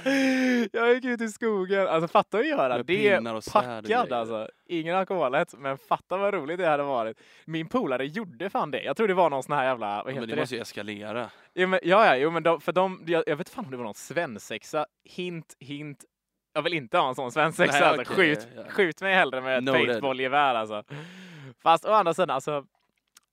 Jag 0.71 0.93
gick 0.93 1.05
ut 1.05 1.21
i 1.21 1.27
skogen, 1.29 1.87
alltså 1.87 2.07
fatta 2.07 2.37
att 2.37 2.47
göra 2.47 2.77
Med 2.77 2.85
det 2.85 3.31
och 3.31 3.43
packad 3.53 4.13
alltså. 4.13 4.49
Ingen 4.67 4.95
alkoholet, 4.95 5.53
men 5.57 5.77
fatta 5.77 6.17
vad 6.17 6.33
roligt 6.33 6.57
det 6.57 6.67
hade 6.67 6.83
varit. 6.83 7.17
Min 7.45 7.67
polare 7.67 8.05
gjorde 8.05 8.49
fan 8.49 8.71
det. 8.71 8.83
Jag 8.83 8.97
tror 8.97 9.07
det 9.07 9.13
var 9.13 9.29
någon 9.29 9.43
sån 9.43 9.55
här 9.55 9.65
jävla, 9.65 10.03
vad 10.03 10.13
heter 10.13 10.19
Men 10.19 10.29
det 10.29 10.35
det? 10.35 10.41
måste 10.41 10.55
ju 10.55 10.61
eskalera. 10.61 11.29
Jo, 11.53 11.67
men, 11.67 11.79
ja, 11.83 12.05
ja, 12.05 12.15
jo, 12.15 12.31
men 12.31 12.43
de, 12.43 12.61
för 12.61 12.71
de, 12.71 13.03
jag, 13.07 13.23
jag 13.27 13.35
vet 13.35 13.49
fan 13.49 13.65
om 13.65 13.71
det 13.71 13.77
var 13.77 13.83
någon 13.83 13.93
svensexa. 13.93 14.85
Hint, 15.03 15.55
hint. 15.59 16.05
Jag 16.53 16.61
vill 16.61 16.73
inte 16.73 16.97
ha 16.97 17.09
en 17.09 17.15
sån 17.15 17.31
svensexa. 17.31 17.79
Nej, 17.79 17.89
alltså. 17.89 18.13
okej, 18.13 18.35
skjut, 18.35 18.47
ja. 18.55 18.63
skjut 18.69 19.01
mig 19.01 19.13
hellre 19.15 19.41
med 19.41 19.57
ett 19.57 19.63
Noted. 19.63 19.87
paintballgevär 19.87 20.55
alltså. 20.55 20.83
Fast 21.63 21.85
å 21.85 21.91
andra 21.91 22.13
sidan, 22.13 22.29
alltså. 22.29 22.65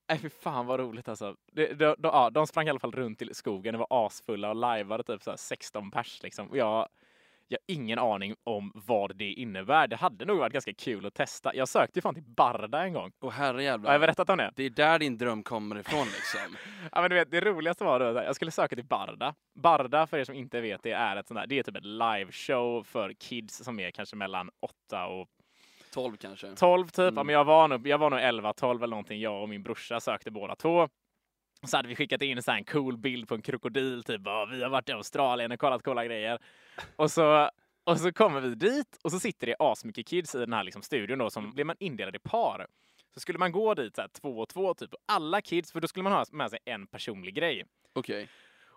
Nej 0.08 0.18
fy 0.18 0.28
fan 0.30 0.66
vad 0.66 0.80
roligt 0.80 1.08
alltså. 1.08 1.36
Det, 1.52 1.66
de, 1.66 1.74
de, 1.74 1.96
ja, 2.02 2.30
de 2.30 2.46
sprang 2.46 2.66
i 2.66 2.70
alla 2.70 2.78
fall 2.78 2.92
runt 2.92 3.22
i 3.22 3.34
skogen, 3.34 3.72
det 3.72 3.78
var 3.78 4.06
asfulla 4.06 4.48
och 4.48 4.56
lajvade 4.56 5.02
typ 5.04 5.22
så 5.22 5.30
här 5.30 5.36
16 5.36 5.90
pers 5.90 6.22
liksom. 6.22 6.48
Och 6.50 6.56
jag, 6.56 6.88
jag 7.48 7.58
har 7.58 7.74
ingen 7.74 7.98
aning 7.98 8.34
om 8.44 8.72
vad 8.74 9.16
det 9.16 9.32
innebär. 9.32 9.86
Det 9.88 9.96
hade 9.96 10.24
nog 10.24 10.38
varit 10.38 10.52
ganska 10.52 10.72
kul 10.74 11.06
att 11.06 11.14
testa. 11.14 11.54
Jag 11.54 11.68
sökte 11.68 11.98
ju 11.98 12.02
fan 12.02 12.14
till 12.14 12.22
Barda 12.22 12.82
en 12.82 12.92
gång. 12.92 13.12
Åh 13.20 13.30
Har 13.32 13.44
jag 13.44 13.46
herrejävlar. 13.46 13.98
berättat 13.98 14.30
om 14.30 14.38
det? 14.38 14.52
Det 14.56 14.64
är 14.64 14.70
där 14.70 14.98
din 14.98 15.18
dröm 15.18 15.42
kommer 15.42 15.78
ifrån 15.78 16.06
liksom. 16.06 16.56
Ja, 16.92 17.00
men 17.00 17.10
du 17.10 17.16
vet, 17.16 17.30
det 17.30 17.40
roligaste 17.40 17.84
var 17.84 18.00
då, 18.00 18.04
här, 18.06 18.24
jag 18.24 18.36
skulle 18.36 18.50
söka 18.50 18.76
till 18.76 18.84
Barda. 18.84 19.34
Barda, 19.54 20.06
för 20.06 20.18
er 20.18 20.24
som 20.24 20.34
inte 20.34 20.60
vet, 20.60 20.82
det 20.82 20.92
är 20.92 21.16
ett 21.16 21.28
sånt 21.28 21.40
där, 21.40 21.46
det 21.46 21.58
är 21.58 21.62
typ 21.62 21.76
ett 21.76 21.84
liveshow 21.84 22.82
för 22.84 23.12
kids 23.12 23.64
som 23.64 23.80
är 23.80 23.90
kanske 23.90 24.16
mellan 24.16 24.50
8 24.88 25.06
och 25.06 25.28
12 25.94 26.16
kanske. 26.16 26.54
12 26.54 26.86
typ. 26.88 26.98
Ja, 26.98 27.08
Mm. 27.08 27.26
men 27.26 27.34
jag 27.34 27.44
var 27.44 27.68
nog, 27.68 27.86
jag 27.88 27.98
var 27.98 28.10
nog 28.10 28.20
11, 28.20 28.52
12 28.52 28.82
eller 28.82 28.90
någonting. 28.90 29.20
Jag 29.20 29.42
och 29.42 29.48
min 29.48 29.62
brorsa 29.62 30.00
sökte 30.00 30.30
båda 30.30 30.56
två. 30.56 30.88
Så 31.66 31.76
hade 31.76 31.88
vi 31.88 31.96
skickat 31.96 32.22
in 32.22 32.42
så 32.42 32.50
en 32.52 32.64
cool 32.64 32.96
bild 32.98 33.28
på 33.28 33.34
en 33.34 33.42
krokodil, 33.42 34.02
typ 34.04 34.20
vi 34.50 34.62
har 34.62 34.68
varit 34.68 34.88
i 34.88 34.92
Australien 34.92 35.52
och 35.52 35.58
kollat 35.60 35.82
coola 35.82 36.04
grejer. 36.04 36.38
Och 36.96 37.10
så, 37.10 37.50
och 37.84 38.00
så 38.00 38.12
kommer 38.12 38.40
vi 38.40 38.54
dit 38.54 38.98
och 39.04 39.10
så 39.12 39.20
sitter 39.20 39.46
det 39.46 39.56
asmycket 39.58 40.06
kids 40.06 40.34
i 40.34 40.38
den 40.38 40.52
här 40.52 40.64
liksom 40.64 40.82
studion 40.82 41.18
då, 41.18 41.30
som 41.30 41.50
blir 41.50 41.64
man 41.64 41.76
indelad 41.78 42.16
i 42.16 42.18
par. 42.18 42.66
Så 43.14 43.20
skulle 43.20 43.38
man 43.38 43.52
gå 43.52 43.74
dit 43.74 43.94
så 43.96 44.00
här, 44.02 44.08
två 44.08 44.38
och 44.38 44.48
två 44.48 44.74
typ, 44.74 44.92
och 44.94 45.00
alla 45.08 45.40
kids, 45.40 45.72
för 45.72 45.80
då 45.80 45.88
skulle 45.88 46.02
man 46.02 46.12
ha 46.12 46.24
med 46.32 46.50
sig 46.50 46.58
en 46.64 46.86
personlig 46.86 47.34
grej 47.34 47.64
Okej. 47.92 48.28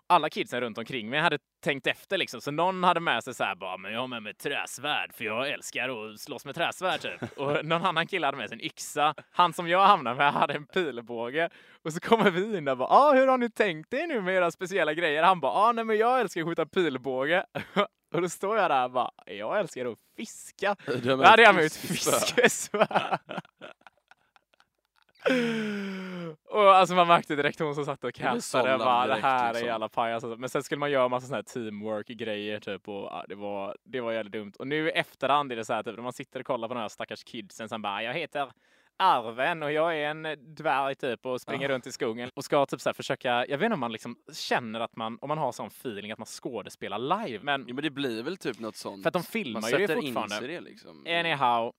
Alla 0.08 0.30
kidsen 0.30 0.60
runt 0.60 0.78
omkring 0.78 1.10
mig 1.10 1.20
hade 1.20 1.38
tänkt 1.64 1.86
efter 1.86 2.18
liksom. 2.18 2.40
Så 2.40 2.50
någon 2.50 2.84
hade 2.84 3.00
med 3.00 3.24
sig 3.24 3.34
så 3.34 3.44
här 3.44 3.54
bara, 3.54 3.76
men 3.76 3.92
jag 3.92 4.00
har 4.00 4.06
med 4.06 4.22
mig 4.22 4.34
träsvärd 4.34 5.14
för 5.14 5.24
jag 5.24 5.48
älskar 5.50 5.88
att 5.88 6.20
slåss 6.20 6.44
med 6.44 6.54
träsvärd 6.54 7.00
typ. 7.00 7.32
Och 7.38 7.64
någon 7.64 7.84
annan 7.86 8.06
kille 8.06 8.26
hade 8.26 8.38
med 8.38 8.48
sig 8.48 8.58
en 8.58 8.64
yxa. 8.64 9.14
Han 9.30 9.52
som 9.52 9.68
jag 9.68 9.86
hamnade 9.86 10.16
med 10.16 10.32
hade 10.32 10.54
en 10.54 10.66
pilbåge. 10.66 11.50
Och 11.84 11.92
så 11.92 12.00
kommer 12.00 12.30
vi 12.30 12.56
in 12.56 12.64
där 12.64 12.72
och 12.72 12.78
bara, 12.78 12.88
ah, 12.88 13.12
hur 13.12 13.26
har 13.26 13.38
ni 13.38 13.50
tänkt 13.50 13.94
er 13.94 14.06
nu 14.06 14.20
med 14.20 14.34
era 14.34 14.50
speciella 14.50 14.94
grejer? 14.94 15.22
Han 15.22 15.40
bara, 15.40 15.52
ah, 15.52 15.72
nej 15.72 15.84
men 15.84 15.96
jag 15.96 16.20
älskar 16.20 16.40
att 16.40 16.46
skjuta 16.46 16.66
pilbåge. 16.66 17.44
Och 18.14 18.22
då 18.22 18.28
står 18.28 18.56
jag 18.58 18.70
där 18.70 18.84
och 18.84 18.90
bara, 18.90 19.10
jag 19.26 19.58
älskar 19.58 19.86
att 19.86 19.98
fiska. 20.16 20.76
Då 21.02 21.22
hade 21.22 21.42
jag 21.42 21.54
med 21.54 21.64
ett 21.64 21.76
fiskespö. 21.76 22.86
Och 26.50 26.74
alltså 26.74 26.94
man 26.94 27.06
märkte 27.06 27.36
direkt 27.36 27.58
hon 27.60 27.74
som 27.74 27.84
satt 27.84 28.04
och 28.04 28.14
kastade 28.14 28.40
sållad 28.40 28.78
bara 28.78 29.06
det 29.06 29.14
här 29.22 29.44
är 29.48 29.52
liksom. 29.52 29.66
jävla 29.68 29.88
pajas. 29.88 30.24
alltså. 30.24 30.40
Men 30.40 30.48
sen 30.48 30.62
skulle 30.62 30.78
man 30.78 30.90
göra 30.90 31.08
massa 31.08 31.26
sådana 31.26 31.36
här 31.36 31.42
teamwork-grejer 31.54 32.60
typ 32.60 32.88
och 32.88 32.94
ja, 33.04 33.24
det 33.28 33.34
var, 33.34 33.76
det 33.84 34.00
var 34.00 34.12
jävligt 34.12 34.32
dumt. 34.32 34.52
Och 34.58 34.66
nu 34.66 34.88
i 34.88 34.90
efterhand 34.90 35.52
är 35.52 35.56
det 35.56 35.64
så 35.64 35.72
här 35.72 35.82
typ 35.82 35.96
när 35.96 36.02
man 36.02 36.12
sitter 36.12 36.40
och 36.40 36.46
kollar 36.46 36.68
på 36.68 36.74
de 36.74 36.80
här 36.80 36.88
stackars 36.88 37.24
kidsen 37.24 37.68
som 37.68 37.82
bara 37.82 38.02
jag 38.02 38.14
heter 38.14 38.48
Arven 39.00 39.62
och 39.62 39.72
jag 39.72 39.96
är 39.98 40.08
en 40.10 40.54
dvärg 40.54 40.94
typ 40.94 41.26
och 41.26 41.40
springer 41.40 41.68
Ja. 41.68 41.74
runt 41.74 41.86
i 41.86 41.92
skogen 41.92 42.30
och 42.34 42.44
ska 42.44 42.66
typ 42.66 42.80
så 42.80 42.92
försöka, 42.94 43.46
jag 43.46 43.58
vet 43.58 43.62
inte 43.66 43.74
om 43.74 43.80
man 43.80 43.92
liksom 43.92 44.16
känner 44.32 44.80
att 44.80 44.96
man, 44.96 45.18
om 45.20 45.28
man 45.28 45.38
har 45.38 45.52
sån 45.52 45.66
feeling 45.66 46.12
att 46.12 46.18
man 46.18 46.26
skådespelar 46.26 46.98
live, 47.26 47.44
men 47.44 47.64
Jo, 47.68 47.74
men 47.74 47.84
det 47.84 47.90
blir 47.90 48.22
väl 48.22 48.36
typ 48.36 48.58
något 48.60 48.76
sånt. 48.76 49.02
för 49.02 49.08
att 49.08 49.12
de 49.12 49.18
Man 49.18 49.22
filmar 49.24 49.60
ju 49.70 49.76
det 49.78 49.86
sätter 49.86 50.02
in 50.02 50.14
fortfarande. 50.14 50.36
sig 50.36 50.48
det 50.48 50.60
liksom. 50.60 51.06
Anyhow, 51.08 51.72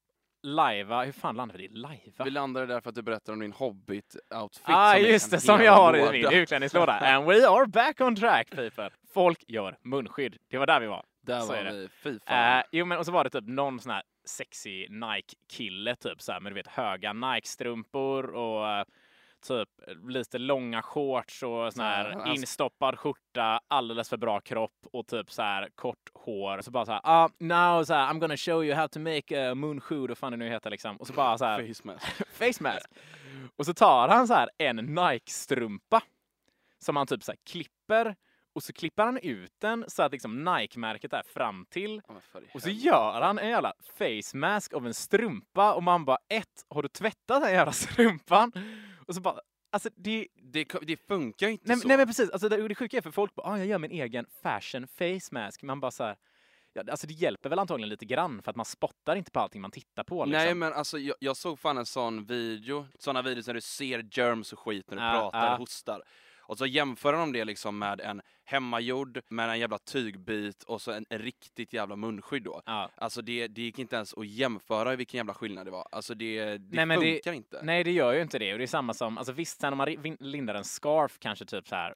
lajva, 0.43 1.03
hur 1.03 1.11
fan 1.11 1.35
landar 1.35 1.57
vi 1.57 1.63
i 1.63 1.67
lajva? 1.67 2.23
Vi 2.23 2.29
landade 2.29 2.65
där 2.65 2.81
för 2.81 2.89
att 2.89 2.95
du 2.95 3.01
berättar 3.01 3.33
om 3.33 3.39
din 3.39 3.53
Hobbit-outfit. 3.53 4.61
Ah, 4.63 4.97
just 4.97 5.31
det, 5.31 5.39
som 5.39 5.61
jag 5.61 5.71
har 5.71 5.97
i 5.97 6.21
min 6.21 6.33
utlänningslåda. 6.33 6.93
And 6.93 7.25
we 7.25 7.47
are 7.47 7.65
back 7.67 8.01
on 8.01 8.15
track 8.15 8.49
people. 8.49 8.89
Folk 9.13 9.43
gör 9.47 9.77
munskydd. 9.83 10.37
Det 10.49 10.57
var 10.57 10.67
där 10.67 10.79
vi 10.79 10.87
var. 10.87 11.05
Där 11.21 11.39
Så 11.39 11.47
var 11.47 11.63
vi. 11.63 11.89
Fy 12.03 12.19
fan. 12.19 12.57
Eh, 12.57 12.63
jo, 12.71 12.85
men 12.85 12.97
och 12.97 13.05
så 13.05 13.11
var 13.11 13.23
det 13.23 13.29
typ 13.29 13.47
någon 13.47 13.79
sån 13.79 13.91
här 13.91 14.03
sexy 14.25 14.87
Nike-kille 14.89 15.95
typ 15.95 16.21
så 16.21 16.31
här 16.31 16.39
med 16.39 16.51
du 16.51 16.55
vet 16.55 16.67
höga 16.67 17.13
Nike-strumpor 17.13 18.23
och 18.35 18.67
eh, 18.69 18.83
typ 19.41 19.69
lite 20.09 20.37
långa 20.37 20.81
shorts 20.81 21.43
och 21.43 21.73
sån 21.73 21.83
här 21.83 22.05
alltså- 22.11 22.33
instoppad 22.33 22.99
skjorta, 22.99 23.59
alldeles 23.67 24.09
för 24.09 24.17
bra 24.17 24.39
kropp 24.39 24.87
och 24.93 25.07
typ 25.07 25.31
så 25.31 25.41
här 25.41 25.69
kort 25.75 26.09
hår. 26.13 26.61
Så 26.61 26.71
bara 26.71 26.85
så 26.85 26.91
här, 26.91 27.01
ah, 27.03 27.29
now 27.39 27.83
så 27.83 27.93
här, 27.93 28.13
I'm 28.13 28.19
gonna 28.19 28.37
show 28.37 28.63
you 28.65 28.75
how 28.75 28.87
to 28.87 28.99
make 28.99 29.49
a 29.51 29.55
moonshoe, 29.55 30.07
vad 30.07 30.17
fan 30.17 30.31
det 30.31 30.37
nu 30.37 30.49
heter 30.49 30.69
liksom. 30.69 30.97
Och 30.97 31.07
så 31.07 31.13
bara 31.13 31.37
så 31.37 31.45
här, 31.45 31.73
Face 31.73 31.81
mask. 31.87 32.05
face 32.33 32.63
mask. 32.63 32.89
Och 33.55 33.65
så 33.65 33.73
tar 33.73 34.07
han 34.07 34.27
så 34.27 34.33
här 34.33 34.49
en 34.57 34.75
Nike-strumpa 34.75 36.01
som 36.79 36.95
han 36.95 37.07
typ 37.07 37.23
så 37.23 37.31
här 37.31 37.39
klipper 37.49 38.15
och 38.55 38.63
så 38.63 38.73
klipper 38.73 39.03
han 39.03 39.17
ut 39.17 39.51
den 39.61 39.85
så 39.87 40.03
att 40.03 40.11
liksom 40.11 40.43
Nike-märket 40.43 41.13
är 41.13 41.23
fram 41.23 41.65
till. 41.69 42.01
Ja, 42.07 42.13
men 42.13 42.21
för 42.21 42.41
i 42.41 42.47
Och 42.53 42.61
så 42.61 42.69
gör 42.69 43.21
han 43.21 43.39
en 43.39 43.49
jävla 43.49 43.73
face 43.97 44.37
mask 44.37 44.73
av 44.73 44.87
en 44.87 44.93
strumpa 44.93 45.73
och 45.73 45.83
man 45.83 46.05
bara 46.05 46.17
ett, 46.29 46.65
har 46.69 46.81
du 46.81 46.87
tvättat 46.89 47.41
den 47.43 47.51
jävla 47.51 47.71
strumpan? 47.73 48.51
Och 49.09 49.15
så 49.15 49.21
bara, 49.21 49.39
alltså 49.71 49.89
det, 49.95 50.27
det, 50.35 50.67
det 50.81 50.97
funkar 51.07 51.47
ju 51.47 51.51
inte 51.51 51.67
nej, 51.67 51.77
så. 51.77 51.87
nej 51.87 51.97
men 51.97 52.07
precis, 52.07 52.29
alltså 52.29 52.49
det, 52.49 52.67
det 52.67 52.75
sjuka 52.75 52.97
är 52.97 53.01
för 53.01 53.11
folk 53.11 53.35
bara, 53.35 53.47
ah, 53.47 53.57
jag 53.57 53.67
gör 53.67 53.79
min 53.79 53.91
egen 53.91 54.25
fashion 54.41 54.87
face 54.87 55.29
mask. 55.31 55.63
Man 55.63 55.79
bara 55.79 55.91
så 55.91 56.03
här, 56.03 56.17
ja, 56.73 56.83
alltså 56.91 57.07
det 57.07 57.13
hjälper 57.13 57.49
väl 57.49 57.59
antagligen 57.59 57.89
lite 57.89 58.05
grann 58.05 58.41
för 58.41 58.49
att 58.49 58.55
man 58.55 58.65
spottar 58.65 59.15
inte 59.15 59.31
på 59.31 59.39
allting 59.39 59.61
man 59.61 59.71
tittar 59.71 60.03
på. 60.03 60.25
Liksom. 60.25 60.43
Nej 60.43 60.55
men 60.55 60.73
alltså 60.73 60.97
jag, 60.97 61.15
jag 61.19 61.37
såg 61.37 61.59
fan 61.59 61.77
en 61.77 61.85
sån 61.85 62.25
video, 62.25 62.87
såna 62.99 63.21
videos 63.21 63.47
när 63.47 63.53
du 63.53 63.61
ser 63.61 64.07
germs 64.11 64.53
och 64.53 64.59
skit 64.59 64.89
när 64.89 64.97
du 64.97 65.03
Ja, 65.03 65.11
pratar 65.11 65.53
och 65.53 65.59
hostar. 65.59 66.03
Och 66.39 66.57
så 66.57 66.65
jämför 66.65 67.13
de 67.13 67.31
det 67.31 67.45
liksom 67.45 67.79
med 67.79 68.01
en 68.01 68.21
hemmagjord, 68.49 69.21
med 69.29 69.49
en 69.49 69.59
jävla 69.59 69.77
tygbit 69.77 70.63
och 70.63 70.81
så 70.81 70.91
en, 70.91 71.05
en 71.09 71.19
riktigt 71.19 71.73
jävla 71.73 71.95
munskydd 71.95 72.43
då. 72.43 72.61
Ja. 72.65 72.89
Alltså 72.95 73.21
det, 73.21 73.47
det 73.47 73.61
gick 73.61 73.79
inte 73.79 73.95
ens 73.95 74.13
att 74.13 74.27
jämföra 74.27 74.95
vilken 74.95 75.17
jävla 75.17 75.33
skillnad 75.33 75.67
det 75.67 75.71
var. 75.71 75.87
Alltså 75.91 76.13
det, 76.13 76.57
det 76.57 76.75
Nej, 76.75 76.85
men 76.85 76.99
det- 76.99 77.11
funkar 77.13 77.33
inte. 77.33 77.59
Nej, 77.63 77.83
det 77.83 77.91
gör 77.91 78.13
ju 78.13 78.21
inte 78.21 78.39
det. 78.39 78.51
Och 78.53 78.57
det 78.57 78.65
är 78.65 78.67
samma 78.67 78.93
som, 78.93 79.17
alltså 79.17 79.33
visst, 79.33 79.61
sen 79.61 79.73
om 79.73 79.77
man 79.77 79.95
lindar 80.19 80.55
en 80.55 80.63
scarf 80.63 81.17
kanske 81.19 81.45
typ 81.45 81.67
så 81.67 81.75
här 81.75 81.93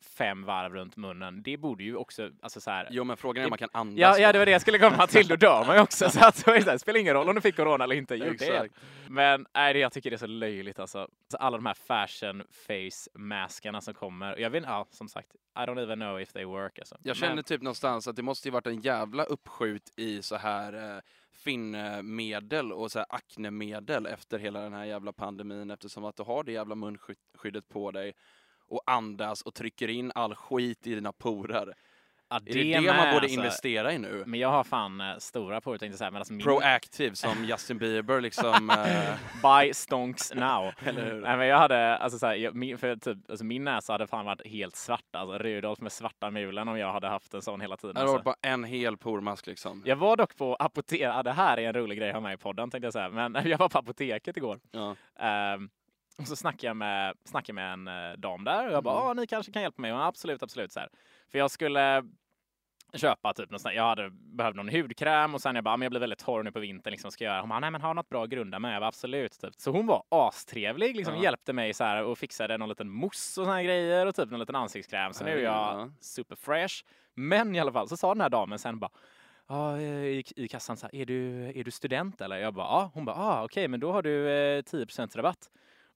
fem 0.00 0.44
varv 0.44 0.74
runt 0.74 0.96
munnen, 0.96 1.42
det 1.42 1.56
borde 1.56 1.84
ju 1.84 1.96
också, 1.96 2.30
alltså 2.42 2.60
så 2.60 2.70
här. 2.70 2.88
Jo 2.90 3.04
men 3.04 3.16
frågan 3.16 3.42
är 3.42 3.46
om 3.46 3.50
man 3.50 3.58
kan 3.58 3.68
andas. 3.72 3.98
Ja, 3.98 4.18
ja, 4.18 4.32
det 4.32 4.38
var 4.38 4.46
det 4.46 4.52
jag 4.52 4.60
skulle 4.60 4.78
komma 4.78 5.06
till. 5.06 5.28
Då 5.28 5.36
dör 5.36 5.64
man 5.66 5.76
ju 5.76 5.82
också. 5.82 6.10
Så 6.10 6.24
att, 6.24 6.44
det 6.46 6.78
spelar 6.78 7.00
ingen 7.00 7.14
roll 7.14 7.28
om 7.28 7.34
du 7.34 7.40
fick 7.40 7.56
corona 7.56 7.84
eller 7.84 7.94
inte. 7.94 8.14
Gjort 8.14 8.38
det. 8.38 8.68
Men 9.08 9.46
nej, 9.54 9.76
jag 9.78 9.92
tycker 9.92 10.10
det 10.10 10.16
är 10.16 10.18
så 10.18 10.26
löjligt 10.26 10.78
alltså. 10.78 11.08
Så 11.30 11.36
alla 11.36 11.56
de 11.56 11.66
här 11.66 11.74
fashion 11.74 12.42
face 12.66 13.10
maskarna 13.14 13.80
som 13.80 13.94
kommer. 13.94 14.38
Jag 14.38 14.50
vet 14.50 14.64
ja, 14.66 14.86
som 14.90 15.08
sagt, 15.08 15.34
I 15.56 15.60
don't 15.60 15.82
even 15.82 15.98
know 15.98 16.20
if 16.20 16.32
they 16.32 16.44
work 16.44 16.78
alltså. 16.78 16.96
Jag 17.02 17.16
känner 17.16 17.34
Men- 17.34 17.44
typ 17.44 17.62
någonstans 17.62 18.08
att 18.08 18.16
det 18.16 18.22
måste 18.22 18.48
ju 18.48 18.52
varit 18.52 18.66
en 18.66 18.80
jävla 18.80 19.24
uppskjut 19.24 19.92
i 19.96 20.22
så 20.22 20.36
här 20.36 20.96
eh, 20.96 21.00
finnmedel 21.32 22.72
och 22.72 22.92
så 22.92 22.98
här 22.98 23.06
aknemedel 23.10 24.06
efter 24.06 24.38
hela 24.38 24.60
den 24.60 24.72
här 24.72 24.84
jävla 24.84 25.12
pandemin 25.12 25.70
eftersom 25.70 26.04
att 26.04 26.16
du 26.16 26.22
har 26.22 26.44
det 26.44 26.52
jävla 26.52 26.74
munskyddet 26.74 27.68
på 27.68 27.90
dig 27.90 28.12
och 28.70 28.82
andas 28.86 29.42
och 29.42 29.54
trycker 29.54 29.88
in 29.88 30.12
all 30.14 30.34
skit 30.34 30.86
i 30.86 30.94
dina 30.94 31.12
porer. 31.12 31.74
ja, 32.30 32.36
Är 32.36 32.40
det 32.40 32.62
det 32.62 32.80
med, 32.80 32.96
man 32.96 32.96
borde 33.14 33.20
alltså. 33.24 33.38
investera 33.38 33.92
i 33.92 33.98
nu? 33.98 34.22
Men 34.26 34.40
jag 34.40 34.48
har 34.48 34.64
fan 34.64 35.00
eh, 35.00 35.16
stora 35.18 35.54
det, 35.54 35.62
tänkte 35.64 35.86
jag 35.86 35.94
säga. 35.98 36.10
Alltså 36.18 36.32
min... 36.32 36.44
Proactive 36.46 37.16
som 37.16 37.44
Justin 37.48 37.78
Bieber 37.78 38.20
liksom. 38.20 38.70
eh, 38.70 39.14
Buy 39.42 39.74
stonks 39.74 40.34
now. 40.34 40.72
Eller 40.86 41.04
hur? 41.04 41.20
Nej, 41.20 41.36
men 41.36 41.46
jag 41.46 41.58
hade, 41.58 41.96
alltså, 41.96 42.18
så 42.18 42.26
här, 42.26 42.34
jag, 42.34 42.54
min, 42.54 42.78
för 42.78 42.96
typ, 42.96 43.18
alltså, 43.30 43.44
min 43.44 43.64
näsa 43.64 43.92
hade 43.92 44.06
fan 44.06 44.24
varit 44.24 44.46
helt 44.46 44.76
svart. 44.76 45.04
Alltså 45.12 45.38
Rudolf 45.38 45.80
med 45.80 45.92
svarta 45.92 46.30
mulen 46.30 46.68
om 46.68 46.78
jag 46.78 46.92
hade 46.92 47.08
haft 47.08 47.34
en 47.34 47.42
sån 47.42 47.60
hela 47.60 47.76
tiden. 47.76 47.94
det 47.94 48.00
har 48.00 48.08
Alltså. 48.08 48.22
bara 48.24 48.36
en 48.42 48.64
hel 48.64 48.96
pormask 48.96 49.46
liksom. 49.46 49.82
Jag 49.86 49.96
var 49.96 50.16
dock 50.16 50.36
på 50.36 50.54
apoteket, 50.58 51.08
ja, 51.14 51.22
det 51.22 51.32
här 51.32 51.56
är 51.58 51.66
en 51.68 51.74
rolig 51.74 51.98
grej 51.98 52.08
att 52.08 52.14
ha 52.14 52.20
med 52.20 52.34
i 52.34 52.36
podden 52.36 52.70
tänkte 52.70 52.86
jag 52.86 52.92
säga, 52.92 53.08
men 53.08 53.36
jag 53.44 53.58
var 53.58 53.68
på 53.68 53.78
apoteket 53.78 54.36
igår. 54.36 54.60
Ja. 54.70 54.96
Ehm, 55.18 55.70
och 56.20 56.28
så 56.28 56.36
snackade 56.36 56.66
jag 56.66 56.76
med, 56.76 57.14
snackade 57.24 57.52
med 57.54 57.72
en 57.72 57.88
eh, 57.88 58.16
dam 58.18 58.44
där 58.44 58.66
och 58.66 58.72
jag 58.72 58.84
bara, 58.84 58.94
Mm. 58.96 59.06
"Ah, 59.10 59.14
ni 59.14 59.26
kanske 59.26 59.52
kan 59.52 59.62
hjälpa 59.62 59.82
mig? 59.82 59.92
Och, 59.92 60.04
absolut, 60.06 60.42
absolut. 60.42 60.72
Så 60.72 60.80
här. 60.80 60.88
För 61.30 61.38
jag 61.38 61.50
skulle 61.50 62.04
köpa 62.94 63.32
typ 63.34 63.50
något 63.50 63.60
sånt, 63.60 63.74
jag 63.74 63.82
hade 63.88 64.10
behövt 64.10 64.56
någon 64.56 64.68
hudkräm 64.68 65.34
och 65.34 65.40
sen 65.42 65.54
jag 65.54 65.64
bara, 65.64 65.74
"Ah, 65.74 65.76
men 65.76 65.84
jag 65.86 65.92
blir 65.92 66.00
väldigt 66.00 66.18
torr 66.18 66.42
nu 66.42 66.52
på 66.52 66.60
vintern, 66.60 66.90
liksom 66.90 67.10
ska 67.10 67.24
jag 67.24 67.30
göra? 67.32 67.40
Hon 67.40 67.48
bara, 67.48 67.60
nej 67.60 67.70
men 67.70 67.80
ha 67.80 67.92
något 67.92 68.08
bra 68.08 68.24
att 68.24 68.30
grunda 68.30 68.58
med. 68.58 68.74
Jag 68.74 68.82
bara, 68.82 68.86
absolut. 68.88 69.40
Typ. 69.40 69.54
Så 69.56 69.70
hon 69.70 69.86
var 69.86 70.02
astrevlig, 70.08 70.96
liksom 70.96 71.14
Ja. 71.14 71.22
hjälpte 71.22 71.52
mig 71.52 71.74
så 71.74 71.84
här 71.84 72.04
och 72.04 72.18
fixade 72.18 72.58
någon 72.58 72.68
liten 72.68 72.90
mousse 72.90 73.40
och 73.40 73.44
såna 73.44 73.56
här 73.56 73.62
grejer 73.62 74.06
och 74.06 74.14
typ 74.14 74.30
någon 74.30 74.40
liten 74.40 74.56
ansiktskräm. 74.56 75.12
Så 75.12 75.24
nu 75.24 75.30
är 75.30 75.42
jag 75.44 75.52
Ja. 75.80 75.90
super 76.00 76.36
fresh. 76.36 76.74
Men 77.14 77.54
i 77.56 77.60
alla 77.60 77.72
fall 77.72 77.88
så 77.88 77.96
sa 77.96 78.14
den 78.14 78.20
här 78.20 78.28
damen 78.30 78.58
sen 78.58 78.78
bara, 78.78 78.90
ja, 79.48 79.76
eh, 79.76 79.82
i, 80.04 80.24
i 80.36 80.48
kassan 80.48 80.76
så 80.76 80.86
här, 80.86 80.94
är 80.94 81.04
du, 81.06 81.48
är 81.60 81.64
du 81.64 81.70
student 81.70 82.20
eller? 82.20 82.36
Jag 82.36 82.54
bara, 82.54 82.66
ja. 82.66 82.90
Hon 82.94 83.04
bara, 83.04 83.16
ah, 83.16 83.44
okej, 83.44 83.68
men 83.68 83.80
då 83.80 83.92
har 83.92 84.02
du 84.02 84.30
eh, 84.30 84.62
10 84.62 84.86
rabatt. 85.16 85.50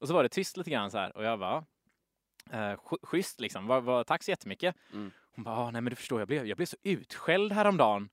Och 0.04 0.08
så 0.08 0.14
var 0.14 0.23
det 0.23 0.28
tyst 0.28 0.56
lite 0.56 0.70
grann 0.70 0.90
så 0.90 0.99
här 0.99 1.16
och 1.16 1.25
jag 1.25 1.38
bara, 1.38 1.64
eh, 2.50 2.56
sch- 2.76 3.06
schysst 3.06 3.40
liksom, 3.40 3.66
var, 3.66 3.80
var, 3.80 4.04
tack 4.04 4.23
så 4.23 4.30
jättemycket. 4.30 4.75
Mm. 4.92 5.11
Hon 5.34 5.44
bara, 5.44 5.56
ah, 5.56 5.70
nej 5.70 5.80
men 5.80 5.90
du 5.90 5.96
förstår, 5.96 6.20
jag 6.20 6.28
blev, 6.28 6.46
jag 6.46 6.56
blev 6.56 6.66
så 6.66 6.76
utskälld 6.82 7.52
häromdagen. 7.52 8.08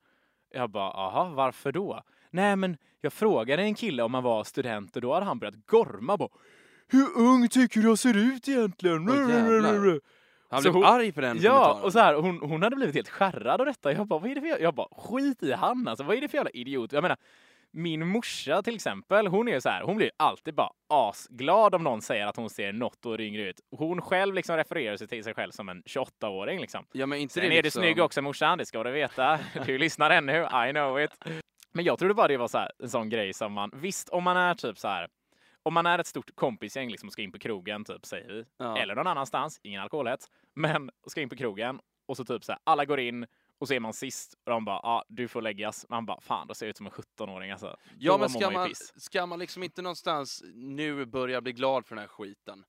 Jag 0.53 0.69
bara, 0.69 0.91
aha, 0.91 1.29
varför 1.29 1.71
då? 1.71 2.03
Nej 2.29 2.55
men 2.55 2.77
jag 3.01 3.13
frågade 3.13 3.63
en 3.63 3.75
kille 3.75 4.03
om 4.03 4.13
han 4.13 4.23
var 4.23 4.43
student 4.43 4.95
och 4.95 5.01
då 5.01 5.13
hade 5.13 5.25
han 5.25 5.39
börjat 5.39 5.65
gorma 5.65 6.17
bara, 6.17 6.29
hur 6.87 7.17
ung 7.17 7.47
tycker 7.47 7.79
du 7.81 7.87
jag 7.87 7.99
ser 7.99 8.17
ut 8.17 8.47
egentligen? 8.47 9.05
Jävlar. 9.29 9.99
Han 10.49 10.61
blev 10.61 10.73
hon- 10.73 10.83
arg 10.83 11.11
på 11.11 11.21
den 11.21 11.37
Ja, 11.41 11.79
och 11.83 11.93
så 11.93 11.99
här, 11.99 12.13
hon, 12.15 12.39
hon 12.39 12.63
hade 12.63 12.75
blivit 12.75 12.95
helt 12.95 13.09
skärrad 13.09 13.59
av 13.61 13.65
detta. 13.65 13.93
Jag 13.93 14.07
bara, 14.07 14.19
vad 14.19 14.31
är 14.31 14.35
det 14.35 14.41
för. 14.41 14.59
Jag 14.61 14.73
bara, 14.73 14.87
skit 14.91 15.43
i 15.43 15.51
han 15.51 15.87
alltså. 15.87 16.03
Vad 16.03 16.17
är 16.17 16.21
det 16.21 16.27
för 16.27 16.37
jävla 16.37 16.51
idiot? 16.51 16.91
Jag 16.91 17.01
menar, 17.01 17.17
min 17.73 18.07
morsa 18.07 18.61
till 18.61 18.75
exempel, 18.75 19.27
hon 19.27 19.47
är 19.47 19.59
så 19.59 19.69
här, 19.69 19.81
hon 19.83 19.97
blir 19.97 20.11
alltid 20.17 20.53
bara 20.55 20.69
asglad 20.89 21.75
om 21.75 21.83
någon 21.83 22.01
säger 22.01 22.25
att 22.27 22.35
hon 22.35 22.49
ser 22.49 22.71
något 22.73 23.05
år 23.05 23.21
yngre 23.21 23.41
ut. 23.49 23.59
Hon 23.71 24.01
själv 24.01 24.33
liksom 24.35 24.57
refererar 24.57 24.97
sig 24.97 25.07
till 25.07 25.23
sig 25.23 25.33
själv 25.33 25.51
som 25.51 25.69
en 25.69 25.83
28-åring 25.83 26.59
liksom. 26.59 26.85
Ja 26.91 27.05
men 27.05 27.19
inte 27.19 27.33
Sen 27.33 27.41
det 27.41 27.47
är 27.47 27.49
du 27.49 27.61
liksom... 27.61 27.81
snygg 27.81 27.99
också 27.99 28.21
morsan, 28.21 28.57
det 28.57 28.65
ska 28.65 28.83
du 28.83 28.91
veta. 28.91 29.39
Du 29.65 29.77
lyssnar 29.77 30.09
ännu, 30.09 30.41
I 30.69 30.71
know 30.71 31.01
it. 31.01 31.11
Men 31.73 31.85
jag 31.85 31.99
trodde 31.99 32.13
bara 32.13 32.27
det 32.27 32.37
var 32.37 32.47
så 32.47 32.57
här, 32.57 32.71
en 32.79 32.89
sån 32.89 33.09
grej 33.09 33.33
som 33.33 33.53
man, 33.53 33.71
visst 33.73 34.09
om 34.09 34.23
man 34.23 34.37
är 34.37 34.53
typ 34.55 34.77
så 34.77 34.87
här, 34.87 35.07
om 35.63 35.73
man 35.73 35.85
är 35.85 35.99
ett 35.99 36.07
stort 36.07 36.35
kompisgäng 36.35 36.89
liksom 36.89 37.07
och 37.09 37.13
ska 37.13 37.21
in 37.21 37.31
på 37.31 37.39
krogen 37.39 37.83
typ 37.85 38.05
säger 38.05 38.27
vi, 38.27 38.43
Ja. 38.57 38.77
eller 38.77 38.95
någon 38.95 39.07
annanstans, 39.07 39.59
ingen 39.63 39.81
alkoholhets, 39.81 40.27
men 40.55 40.89
ska 41.07 41.21
in 41.21 41.29
på 41.29 41.35
krogen 41.35 41.79
och 42.07 42.17
så 42.17 42.25
typ 42.25 42.43
så 42.43 42.51
här, 42.51 42.59
alla 42.63 42.85
går 42.85 42.99
in 42.99 43.25
och 43.61 43.67
så 43.67 43.73
är 43.73 43.79
man 43.79 43.93
sist 43.93 44.33
och 44.45 44.51
de 44.51 44.65
bara, 44.65 44.79
ah, 44.79 45.03
du 45.07 45.27
får 45.27 45.41
läggas. 45.41 45.85
Man 45.89 46.05
bara, 46.05 46.21
fan 46.21 46.47
då 46.47 46.53
ser 46.53 46.65
jag 46.65 46.69
ut 46.69 46.77
som 46.77 46.85
en 46.85 46.91
17-åring 46.91 47.51
alltså. 47.51 47.77
Ja 47.99 48.11
Då 48.11 48.17
men 48.17 48.29
ska 48.29 48.49
man, 48.51 48.67
piss. 48.67 48.93
ska 48.95 49.25
man 49.25 49.39
liksom 49.39 49.63
inte 49.63 49.81
någonstans 49.81 50.43
nu 50.53 51.05
börja 51.05 51.41
bli 51.41 51.53
glad 51.53 51.85
för 51.85 51.95
den 51.95 52.01
här 52.01 52.07
skiten? 52.07 52.63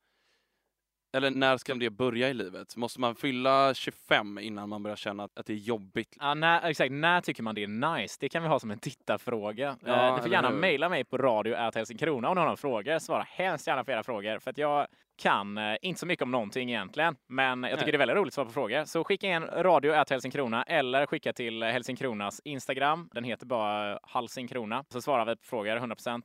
Eller 1.14 1.31
när 1.31 1.57
ska 1.57 1.75
det 1.75 1.90
börja 1.90 2.28
i 2.28 2.35
livet? 2.35 2.76
Måste 2.76 3.00
man 3.00 3.14
fylla 3.14 3.75
25 3.75 4.38
innan 4.38 4.69
man 4.69 4.83
börjar 4.83 4.97
känna 4.97 5.25
att, 5.25 5.47
det 5.47 5.52
är 5.52 5.57
jobbigt? 5.57 6.16
Ja, 6.21 6.35
när, 6.35 6.69
exakt, 6.69 6.92
när 6.92 7.21
tycker 7.21 7.42
man 7.42 7.54
det 7.54 7.62
är 7.62 7.99
nice? 7.99 8.16
Det 8.21 8.28
kan 8.28 8.42
vi 8.42 8.49
ha 8.49 8.61
som 8.61 8.71
en 8.71 8.78
tittarfråga. 8.78 9.76
Ja, 9.87 10.09
eh, 10.09 10.16
ni 10.16 10.23
får 10.23 10.31
gärna 10.31 10.50
mejla 10.50 10.88
mig 10.88 11.04
på 11.04 11.19
radio 11.19 11.71
Helsingkrona 11.75 12.28
om 12.28 12.35
ni 12.35 12.38
har 12.38 12.47
några 12.47 12.57
frågor. 12.57 12.99
Svara 12.99 13.26
hemskt 13.28 13.66
gärna 13.66 13.85
på 13.85 13.90
era 13.90 14.02
frågor 14.02 14.38
för 14.38 14.50
att 14.50 14.59
jag 14.59 14.87
kan 15.23 15.59
eh, 15.59 15.76
inte 15.83 16.00
så 16.00 16.07
mycket 16.07 16.23
om 16.23 16.31
någonting 16.31 16.71
egentligen. 16.71 17.16
Men 17.28 17.62
jag 17.62 17.71
tycker 17.71 17.85
Nej. 17.85 17.92
det 17.92 17.97
är 17.97 17.99
väldigt 17.99 18.16
roligt 18.16 18.31
att 18.31 18.35
svara 18.35 18.47
på 18.47 18.52
frågor. 18.52 18.85
Så 18.85 19.04
skicka 19.04 19.26
in 19.26 19.42
radio 19.42 20.04
Helsingkrona 20.11 20.62
eller 20.62 21.07
skicka 21.07 21.33
till 21.33 21.62
Helsingkronas 21.62 22.40
Instagram. 22.45 23.09
Den 23.12 23.25
heter 23.25 23.47
bara 23.47 23.99
Halsingkrona. 24.02 24.85
Så 24.88 25.02
svarar 25.02 25.25
vi 25.25 25.37
på 25.37 25.42
frågor 25.42 25.76
100%. 25.76 26.23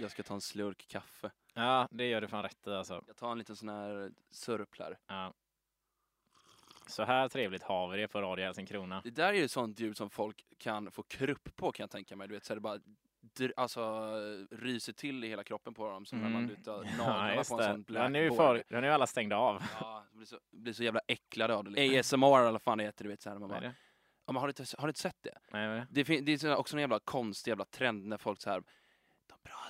Jag 0.00 0.10
ska 0.10 0.22
ta 0.22 0.34
en 0.34 0.40
slurk 0.40 0.86
kaffe. 0.88 1.30
Ja, 1.54 1.88
det 1.90 2.08
gör 2.08 2.20
du 2.20 2.28
fan 2.28 2.42
rätt 2.42 2.66
i 2.66 2.70
alltså. 2.70 3.04
Jag 3.06 3.16
tar 3.16 3.32
en 3.32 3.38
liten 3.38 3.56
sån 3.56 3.68
här 3.68 4.10
surplar. 4.30 4.98
Ja. 5.06 5.32
Så 6.86 7.04
här 7.04 7.28
trevligt 7.28 7.62
har 7.62 7.88
vi 7.88 7.96
det 8.00 8.08
på 8.08 8.20
radio 8.22 8.44
Helsingkrona. 8.44 9.00
Det 9.04 9.10
där 9.10 9.28
är 9.28 9.32
ju 9.32 9.48
sånt 9.48 9.80
ljud 9.80 9.96
som 9.96 10.10
folk 10.10 10.44
kan 10.58 10.90
få 10.90 11.02
krupp 11.02 11.56
på 11.56 11.72
kan 11.72 11.82
jag 11.84 11.90
tänka 11.90 12.16
mig. 12.16 12.28
Du 12.28 12.34
vet 12.34 12.44
så 12.44 12.54
det 12.54 12.60
bara 12.60 12.78
alltså, 13.56 14.10
ryser 14.50 14.92
till 14.92 15.24
i 15.24 15.28
hela 15.28 15.44
kroppen 15.44 15.74
på 15.74 15.90
dem 15.90 16.06
som 16.06 16.18
när 16.20 16.28
man 16.28 16.42
Mm. 16.44 16.50
lutar 16.56 16.72
Ja, 16.84 16.96
naglarna 16.96 17.34
just 17.34 17.50
på 17.50 17.60
en 17.60 17.82
det. 17.82 17.92
sån 17.92 17.96
Ja, 17.96 18.08
nu, 18.08 18.26
blackboard. 18.28 18.56
folk, 18.56 18.70
nu 18.70 18.76
är 18.86 18.90
alla 18.90 19.06
stängda 19.06 19.36
av. 19.36 19.62
Ja, 19.80 20.04
blir 20.12 20.26
så, 20.26 20.38
blir 20.50 20.72
så 20.72 20.82
jävla 20.82 21.00
äcklade 21.06 21.54
av 21.54 21.64
det. 21.64 21.70
liksom. 21.70 21.98
ASMR 22.22 22.40
eller 22.40 22.52
vad 22.52 22.62
fan 22.62 22.78
det 22.78 22.84
heter, 22.84 23.04
du 23.04 23.10
vet 23.10 23.22
så 23.22 23.30
här. 23.30 23.38
Man 23.38 23.48
bara? 23.48 23.64
Ja, 24.26 24.32
men 24.32 24.36
har, 24.36 24.46
du 24.46 24.50
inte, 24.50 24.64
har 24.78 24.86
du 24.86 24.90
inte 24.90 25.00
sett 25.00 25.22
det? 25.22 25.38
Nej, 25.52 25.84
Det, 25.90 26.02
det 26.20 26.32
är 26.32 26.38
så- 26.38 26.54
också 26.56 26.76
en 26.76 26.80
jävla 26.80 26.98
konstig 27.00 27.50
jävla 27.50 27.64
trend 27.64 28.06
när 28.06 28.16
folk 28.18 28.40
så 28.40 28.50
här, 28.50 28.62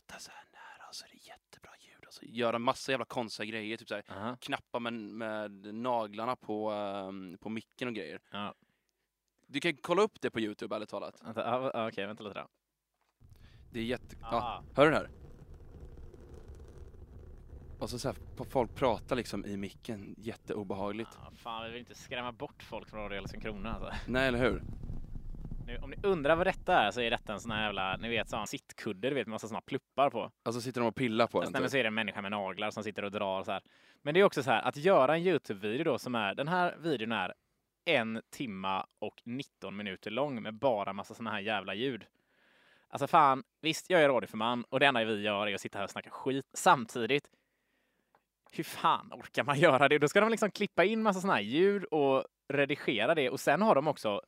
pratar 0.08 0.20
så 0.20 0.30
här 0.30 0.44
nära 0.52 0.88
och 0.88 0.94
så 0.94 1.04
är 1.04 1.10
det 1.10 1.26
jättebra 1.26 1.70
ljud 1.80 2.04
och 2.06 2.14
så 2.14 2.24
gör 2.24 2.54
en 2.54 2.62
massa 2.62 2.92
jävla 2.92 3.04
konstiga 3.04 3.50
grejer, 3.50 3.76
typ 3.76 3.88
så 3.88 3.94
här, 3.94 4.04
Aha. 4.08 4.36
knappa 4.40 4.78
med, 4.78 4.92
med 4.92 5.74
naglarna 5.74 6.36
på, 6.36 6.70
ehm, 6.70 7.38
på 7.40 7.48
micken 7.48 7.88
och 7.88 7.94
grejer. 7.94 8.20
Ja. 8.30 8.54
Du 9.46 9.60
kan 9.60 9.76
kolla 9.76 10.02
upp 10.02 10.20
det 10.20 10.30
på 10.30 10.40
Youtube 10.40 10.76
ärligt 10.76 10.88
talat. 10.88 11.22
Vänta, 11.24 11.70
ja, 11.74 11.88
okej, 11.88 12.06
vänta 12.06 12.24
lite 12.24 12.40
då. 12.40 12.48
Det 13.72 13.80
är 13.80 13.84
jätte... 13.84 14.16
Ah. 14.22 14.30
Ja, 14.32 14.64
hör 14.74 14.84
du 14.84 14.90
det 14.90 14.96
här? 14.96 15.10
Och 17.78 17.90
så, 17.90 17.98
så 17.98 18.08
här, 18.08 18.44
folk 18.44 18.74
pratar 18.74 19.16
liksom 19.16 19.44
i 19.44 19.56
micken, 19.56 20.14
jätteobehagligt. 20.18 21.10
Ja, 21.24 21.30
fan, 21.36 21.64
vi 21.64 21.70
vill 21.70 21.80
inte 21.80 21.94
skrämma 21.94 22.32
bort 22.32 22.62
folk 22.62 22.88
från 22.88 23.00
Radio 23.00 23.18
Hälsing 23.18 23.40
Krona 23.40 23.74
alltså. 23.74 23.92
Nej, 24.06 24.28
eller 24.28 24.38
hur? 24.38 24.62
Nu, 25.68 25.78
om 25.82 25.90
ni 25.90 25.96
undrar 26.02 26.36
vad 26.36 26.46
detta 26.46 26.74
är 26.74 26.90
så 26.90 27.00
är 27.00 27.10
detta 27.10 27.32
en 27.32 27.40
sån 27.40 27.50
här 27.50 27.64
jävla, 27.64 27.96
ni 27.96 28.08
vet 28.08 28.28
sån 28.28 28.46
sittkudde, 28.46 29.08
du 29.08 29.14
vet 29.14 29.26
massa 29.26 29.48
såna 29.48 29.60
pluppar 29.60 30.10
på. 30.10 30.30
Alltså 30.42 30.60
sitter 30.60 30.80
de 30.80 30.86
och 30.86 30.94
pillar 30.94 31.26
på 31.26 31.40
den 31.40 31.52
nej, 31.52 31.62
typ. 31.62 31.70
så 31.70 31.76
är 31.76 31.82
det 31.82 31.86
en 31.86 31.94
människa 31.94 32.20
med 32.22 32.30
naglar 32.30 32.70
som 32.70 32.84
sitter 32.84 33.04
och 33.04 33.10
drar 33.10 33.42
så 33.42 33.52
här. 33.52 33.62
Men 34.02 34.14
det 34.14 34.20
är 34.20 34.24
också 34.24 34.42
så 34.42 34.50
här 34.50 34.62
att 34.62 34.76
göra 34.76 35.16
en 35.16 35.22
Youtube-video 35.22 35.84
då 35.84 35.98
som 35.98 36.14
är, 36.14 36.34
den 36.34 36.48
här 36.48 36.76
videon 36.78 37.12
är 37.12 37.34
en 37.84 38.22
timma 38.30 38.86
och 38.98 39.22
19 39.24 39.76
minuter 39.76 40.10
lång 40.10 40.42
med 40.42 40.54
bara 40.54 40.92
massa 40.92 41.14
såna 41.14 41.30
här 41.30 41.40
jävla 41.40 41.74
ljud. 41.74 42.06
Alltså 42.88 43.06
fan, 43.06 43.44
visst 43.60 43.90
jag 43.90 44.02
är 44.02 44.08
radio 44.08 44.26
för 44.26 44.36
man 44.36 44.64
och 44.64 44.80
det 44.80 44.86
enda 44.86 45.04
vi 45.04 45.22
gör 45.22 45.46
är 45.46 45.54
att 45.54 45.60
sitta 45.60 45.78
här 45.78 45.84
och 45.84 45.90
snacka 45.90 46.10
skit. 46.10 46.46
Samtidigt, 46.52 47.24
hur 48.50 48.64
fan 48.64 49.12
orkar 49.12 49.44
man 49.44 49.58
göra 49.58 49.88
det? 49.88 49.98
Då 49.98 50.08
ska 50.08 50.20
de 50.20 50.30
liksom 50.30 50.50
klippa 50.50 50.84
in 50.84 51.02
massa 51.02 51.20
såna 51.20 51.32
här 51.32 51.40
ljud 51.40 51.84
och 51.84 52.24
redigera 52.48 53.14
det 53.14 53.30
och 53.30 53.40
sen 53.40 53.62
har 53.62 53.74
de 53.74 53.88
också 53.88 54.22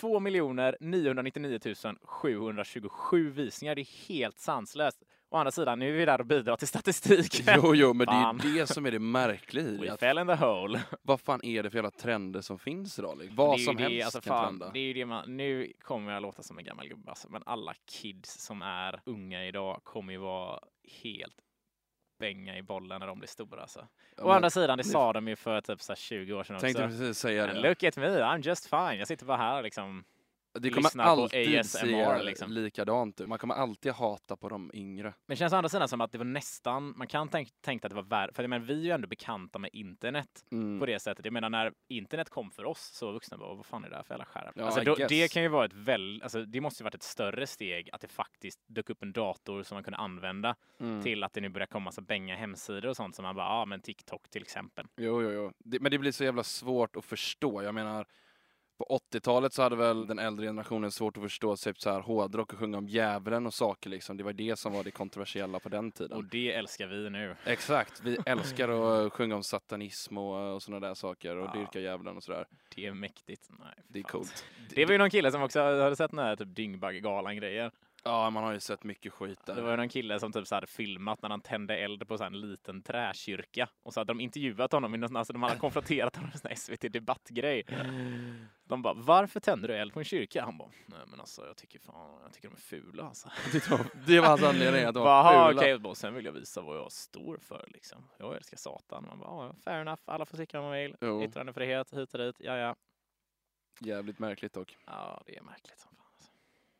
2 0.00 0.20
999 0.20 1.58
727 2.02 3.30
visningar. 3.30 3.74
Det 3.74 3.80
är 3.80 4.08
helt 4.08 4.38
sanslöst. 4.38 4.98
Å 5.30 5.36
andra 5.36 5.50
sidan, 5.50 5.78
nu 5.78 5.88
är 5.88 5.98
vi 5.98 6.04
där 6.04 6.20
och 6.20 6.26
bidrar 6.26 6.56
till 6.56 6.68
statistiken. 6.68 7.60
Jo, 7.62 7.74
jo, 7.74 7.92
men 7.92 8.06
Fan. 8.06 8.38
det 8.38 8.48
är 8.48 8.52
ju 8.52 8.58
det 8.58 8.66
som 8.66 8.86
är 8.86 8.90
det 8.90 8.98
märkliga 8.98 9.64
i. 9.64 9.76
We 9.80 9.92
att 9.92 10.00
fell 10.00 10.18
in 10.18 10.26
the 10.26 10.34
hole. 10.34 10.82
Vad 11.02 11.20
fan 11.20 11.44
är 11.44 11.62
det 11.62 11.70
för 11.70 11.78
jävla 11.78 11.90
trender 11.90 12.40
som 12.40 12.58
finns 12.58 12.98
idag? 12.98 13.18
Liksom? 13.18 13.36
Vad 13.36 13.60
som 13.60 13.76
det, 13.76 13.82
helst 13.82 14.04
alltså, 14.04 14.20
kan 14.20 14.38
fan, 14.38 14.48
trenda. 14.48 14.70
det 14.72 14.78
är 14.78 14.82
ju 14.82 14.92
det 14.92 15.06
man, 15.06 15.36
Nu 15.36 15.72
kommer 15.80 16.12
jag 16.12 16.22
låta 16.22 16.42
som 16.42 16.58
en 16.58 16.64
gammal 16.64 16.88
gubbe, 16.88 17.10
alltså, 17.10 17.28
men 17.30 17.42
alla 17.46 17.74
kids 17.86 18.44
som 18.44 18.62
är 18.62 19.00
unga 19.04 19.44
idag 19.44 19.80
kommer 19.84 20.12
ju 20.12 20.18
vara 20.18 20.60
helt 21.02 21.36
bänga 22.18 22.56
i 22.58 22.62
bollen 22.62 23.00
när 23.00 23.06
de 23.06 23.18
blir 23.18 23.28
stora. 23.28 23.60
Alltså. 23.60 23.86
Ja, 24.16 24.22
Å 24.22 24.26
men 24.26 24.36
andra 24.36 24.50
sidan, 24.50 24.78
det 24.78 24.84
sa 24.84 25.12
de 25.12 25.28
ju 25.28 25.36
för 25.36 25.60
typ 25.60 25.80
så 25.82 25.92
här 25.92 25.96
20 25.96 26.32
år 26.32 26.44
sedan 26.44 26.58
Tänkte 26.58 26.84
också. 26.84 26.98
precis 26.98 27.18
säga 27.18 27.46
det. 27.46 27.60
Look 27.68 27.82
at 27.84 27.96
me, 27.96 28.06
I'm 28.06 28.42
just 28.46 28.70
fine. 28.70 28.98
Jag 28.98 29.08
sitter 29.08 29.26
bara 29.26 29.36
här 29.36 29.62
liksom. 29.62 30.04
Det 30.60 30.70
kommer 30.70 31.00
alltid 31.02 31.58
ASMR, 31.60 32.18
se 32.18 32.22
liksom. 32.24 32.52
likadant 32.52 33.20
ut. 33.20 33.28
Man 33.28 33.38
kommer 33.38 33.54
alltid 33.54 33.92
hata 33.92 34.36
på 34.36 34.48
de 34.48 34.70
yngre. 34.74 35.04
Men 35.26 35.34
det 35.34 35.36
känns 35.36 35.52
å 35.52 35.56
andra 35.56 35.68
sidan 35.68 35.88
som 35.88 36.00
att 36.00 36.12
det 36.12 36.18
var 36.18 36.24
nästan, 36.24 36.94
man 36.96 37.06
kan 37.06 37.28
tänk, 37.28 37.48
tänka 37.60 37.86
att 37.86 37.90
det 37.90 37.94
var 37.96 38.02
värre, 38.02 38.32
för 38.32 38.48
menar, 38.48 38.66
vi 38.66 38.80
är 38.80 38.84
ju 38.84 38.90
ändå 38.90 39.08
bekanta 39.08 39.58
med 39.58 39.70
internet 39.72 40.28
Mm. 40.52 40.80
på 40.80 40.86
det 40.86 40.98
sättet. 40.98 41.24
Jag 41.24 41.32
menar 41.32 41.50
när 41.50 41.72
internet 41.88 42.30
kom 42.30 42.50
för 42.50 42.64
oss 42.64 42.90
så 42.94 43.12
vuxna 43.12 43.36
bara, 43.38 43.54
vad 43.54 43.66
fan 43.66 43.84
är 43.84 43.90
det 43.90 43.96
här 43.96 44.02
för 44.02 44.14
jävla 44.14 44.24
skärm? 44.24 44.52
Ja, 44.56 44.64
alltså, 44.64 44.80
då, 44.80 44.94
det 44.94 45.32
kan 45.32 45.42
ju 45.42 45.48
vara 45.48 45.64
ett 45.64 45.72
väl, 45.72 46.20
alltså 46.22 46.44
det 46.44 46.60
måste 46.60 46.82
ju 46.82 46.84
varit 46.84 46.94
ett 46.94 47.02
större 47.02 47.46
steg 47.46 47.90
att 47.92 48.00
det 48.00 48.08
faktiskt 48.08 48.60
dök 48.66 48.90
upp 48.90 49.02
en 49.02 49.12
dator 49.12 49.62
som 49.62 49.74
man 49.76 49.84
kunde 49.84 49.98
använda 49.98 50.56
Mm. 50.80 51.02
till 51.02 51.24
att 51.24 51.32
det 51.32 51.40
nu 51.40 51.48
börjar 51.48 51.66
komma 51.66 51.92
så 51.92 52.00
bänga 52.00 52.36
hemsidor 52.36 52.86
och 52.88 52.96
sånt 52.96 53.16
som 53.16 53.22
man 53.22 53.36
bara, 53.36 53.46
ja 53.46 53.64
men 53.64 53.80
TikTok 53.80 54.28
till 54.30 54.42
exempel. 54.42 54.86
Jo, 54.96 55.22
jo, 55.22 55.30
jo. 55.30 55.52
Det, 55.58 55.80
men 55.80 55.90
det 55.90 55.98
blir 55.98 56.12
så 56.12 56.24
jävla 56.24 56.42
svårt 56.42 56.96
att 56.96 57.04
förstå. 57.04 57.62
Jag 57.62 57.74
menar, 57.74 58.06
på 58.78 59.00
80-talet 59.12 59.52
så 59.52 59.62
hade 59.62 59.76
väl 59.76 60.06
den 60.06 60.18
äldre 60.18 60.46
generationen 60.46 60.90
svårt 60.90 61.16
att 61.16 61.22
förstå 61.22 61.56
typ 61.56 61.80
så 61.80 61.90
här 61.90 62.00
hårdrock 62.00 62.52
och 62.52 62.58
sjunga 62.58 62.78
om 62.78 62.88
djävulen 62.88 63.46
och 63.46 63.54
saker 63.54 63.90
liksom. 63.90 64.16
Det 64.16 64.24
var 64.24 64.32
det 64.32 64.58
som 64.58 64.72
var 64.72 64.84
det 64.84 64.90
kontroversiella 64.90 65.60
på 65.60 65.68
den 65.68 65.92
tiden. 65.92 66.16
Och 66.16 66.24
det 66.24 66.52
älskar 66.52 66.86
vi 66.86 67.10
nu. 67.10 67.36
Exakt, 67.44 68.00
vi 68.04 68.18
älskar 68.26 68.68
att 68.68 69.12
sjunga 69.12 69.36
om 69.36 69.42
satanism 69.42 70.18
och, 70.18 70.54
och 70.54 70.62
sådana 70.62 70.86
där 70.86 70.94
saker 70.94 71.36
och 71.36 71.46
Ja. 71.54 71.60
dyrka 71.60 71.80
djävulen 71.80 72.16
och 72.16 72.22
sådär. 72.22 72.46
Det 72.74 72.86
är 72.86 72.92
mäktigt. 72.94 73.48
Nej, 73.58 73.74
Det 73.88 73.98
är 73.98 74.02
coolt. 74.02 74.44
Det 74.74 74.84
var 74.84 74.92
ju 74.92 74.98
någon 74.98 75.10
kille 75.10 75.32
som 75.32 75.42
också 75.42 75.60
hade 75.60 75.96
sett 75.96 76.10
den 76.10 76.20
här 76.20 76.36
typ 76.36 76.56
Dyngbaggegalan 76.56 77.36
grejer. 77.36 77.70
Ja, 78.06 78.30
man 78.30 78.44
har 78.44 78.52
ju 78.52 78.60
sett 78.60 78.84
mycket 78.84 79.12
skit 79.12 79.38
Det 79.46 79.54
där. 79.54 79.62
var 79.62 79.70
ju 79.70 79.76
någon 79.76 79.88
kille 79.88 80.20
som 80.20 80.32
typ 80.32 80.46
så 80.46 80.54
hade 80.54 80.66
filmat 80.66 81.22
när 81.22 81.28
han 81.30 81.40
tände 81.40 81.76
eld 81.76 82.08
på 82.08 82.18
så 82.18 82.24
en 82.24 82.40
liten 82.40 82.82
träkyrka. 82.82 83.68
Och 83.82 83.94
så 83.94 84.00
hade 84.00 84.10
de 84.10 84.20
intervjuat 84.20 84.72
honom, 84.72 84.94
i 84.94 84.98
någon, 84.98 85.16
alltså 85.16 85.32
de 85.32 85.42
hade 85.42 85.56
konfronterat 85.56 86.16
honom 86.16 86.30
i 86.30 86.32
en 86.32 86.38
sån 86.38 86.48
här 86.48 86.56
SVT-debattgrej. 86.56 87.62
De 88.64 88.82
bara, 88.82 88.94
varför 88.94 89.40
tänder 89.40 89.68
du 89.68 89.74
eld 89.76 89.92
på 89.92 89.98
en 89.98 90.04
kyrka? 90.04 90.44
Han 90.44 90.58
bara, 90.58 90.68
nej 90.86 90.98
men 91.06 91.20
alltså 91.20 91.46
jag 91.46 91.56
tycker 91.56 91.78
fan, 91.78 92.20
jag 92.22 92.32
tycker 92.32 92.48
de 92.48 92.54
är 92.54 92.58
fula 92.60 93.02
alltså. 93.04 93.28
Det 94.06 94.20
var 94.20 94.28
hans 94.28 94.42
anledning 94.42 94.84
att 94.84 94.94
de 94.94 95.00
Bara, 95.04 95.22
var 95.22 95.32
"Aha, 95.34 95.48
fula. 95.48 95.60
okej, 95.60 95.74
och 95.74 95.96
sen 95.96 96.14
vill 96.14 96.24
jag 96.24 96.32
visa 96.32 96.60
vad 96.62 96.76
jag 96.76 96.92
står 96.92 97.38
för 97.38 97.64
liksom. 97.68 98.08
Jag 98.18 98.36
älskar 98.36 98.56
Satan. 98.56 99.04
Man 99.08 99.18
bara, 99.18 99.46
"Ja, 99.46 99.54
fair 99.64 99.80
enough, 99.80 100.02
alla 100.04 100.24
får 100.26 100.36
tycka 100.36 100.60
vad 100.60 100.70
man 100.70 100.78
vill. 100.78 100.96
Jo. 101.00 101.22
Yttrandefrihet 101.24 101.92
hit 101.94 102.14
och 102.14 102.20
dit, 102.20 102.36
ja 102.38 102.56
ja. 102.56 102.76
Jävligt 103.80 104.18
märkligt 104.18 104.52
dock. 104.52 104.76
Ja, 104.86 105.22
det 105.26 105.36
är 105.36 105.42
märkligt 105.42 105.78
som. 105.78 105.95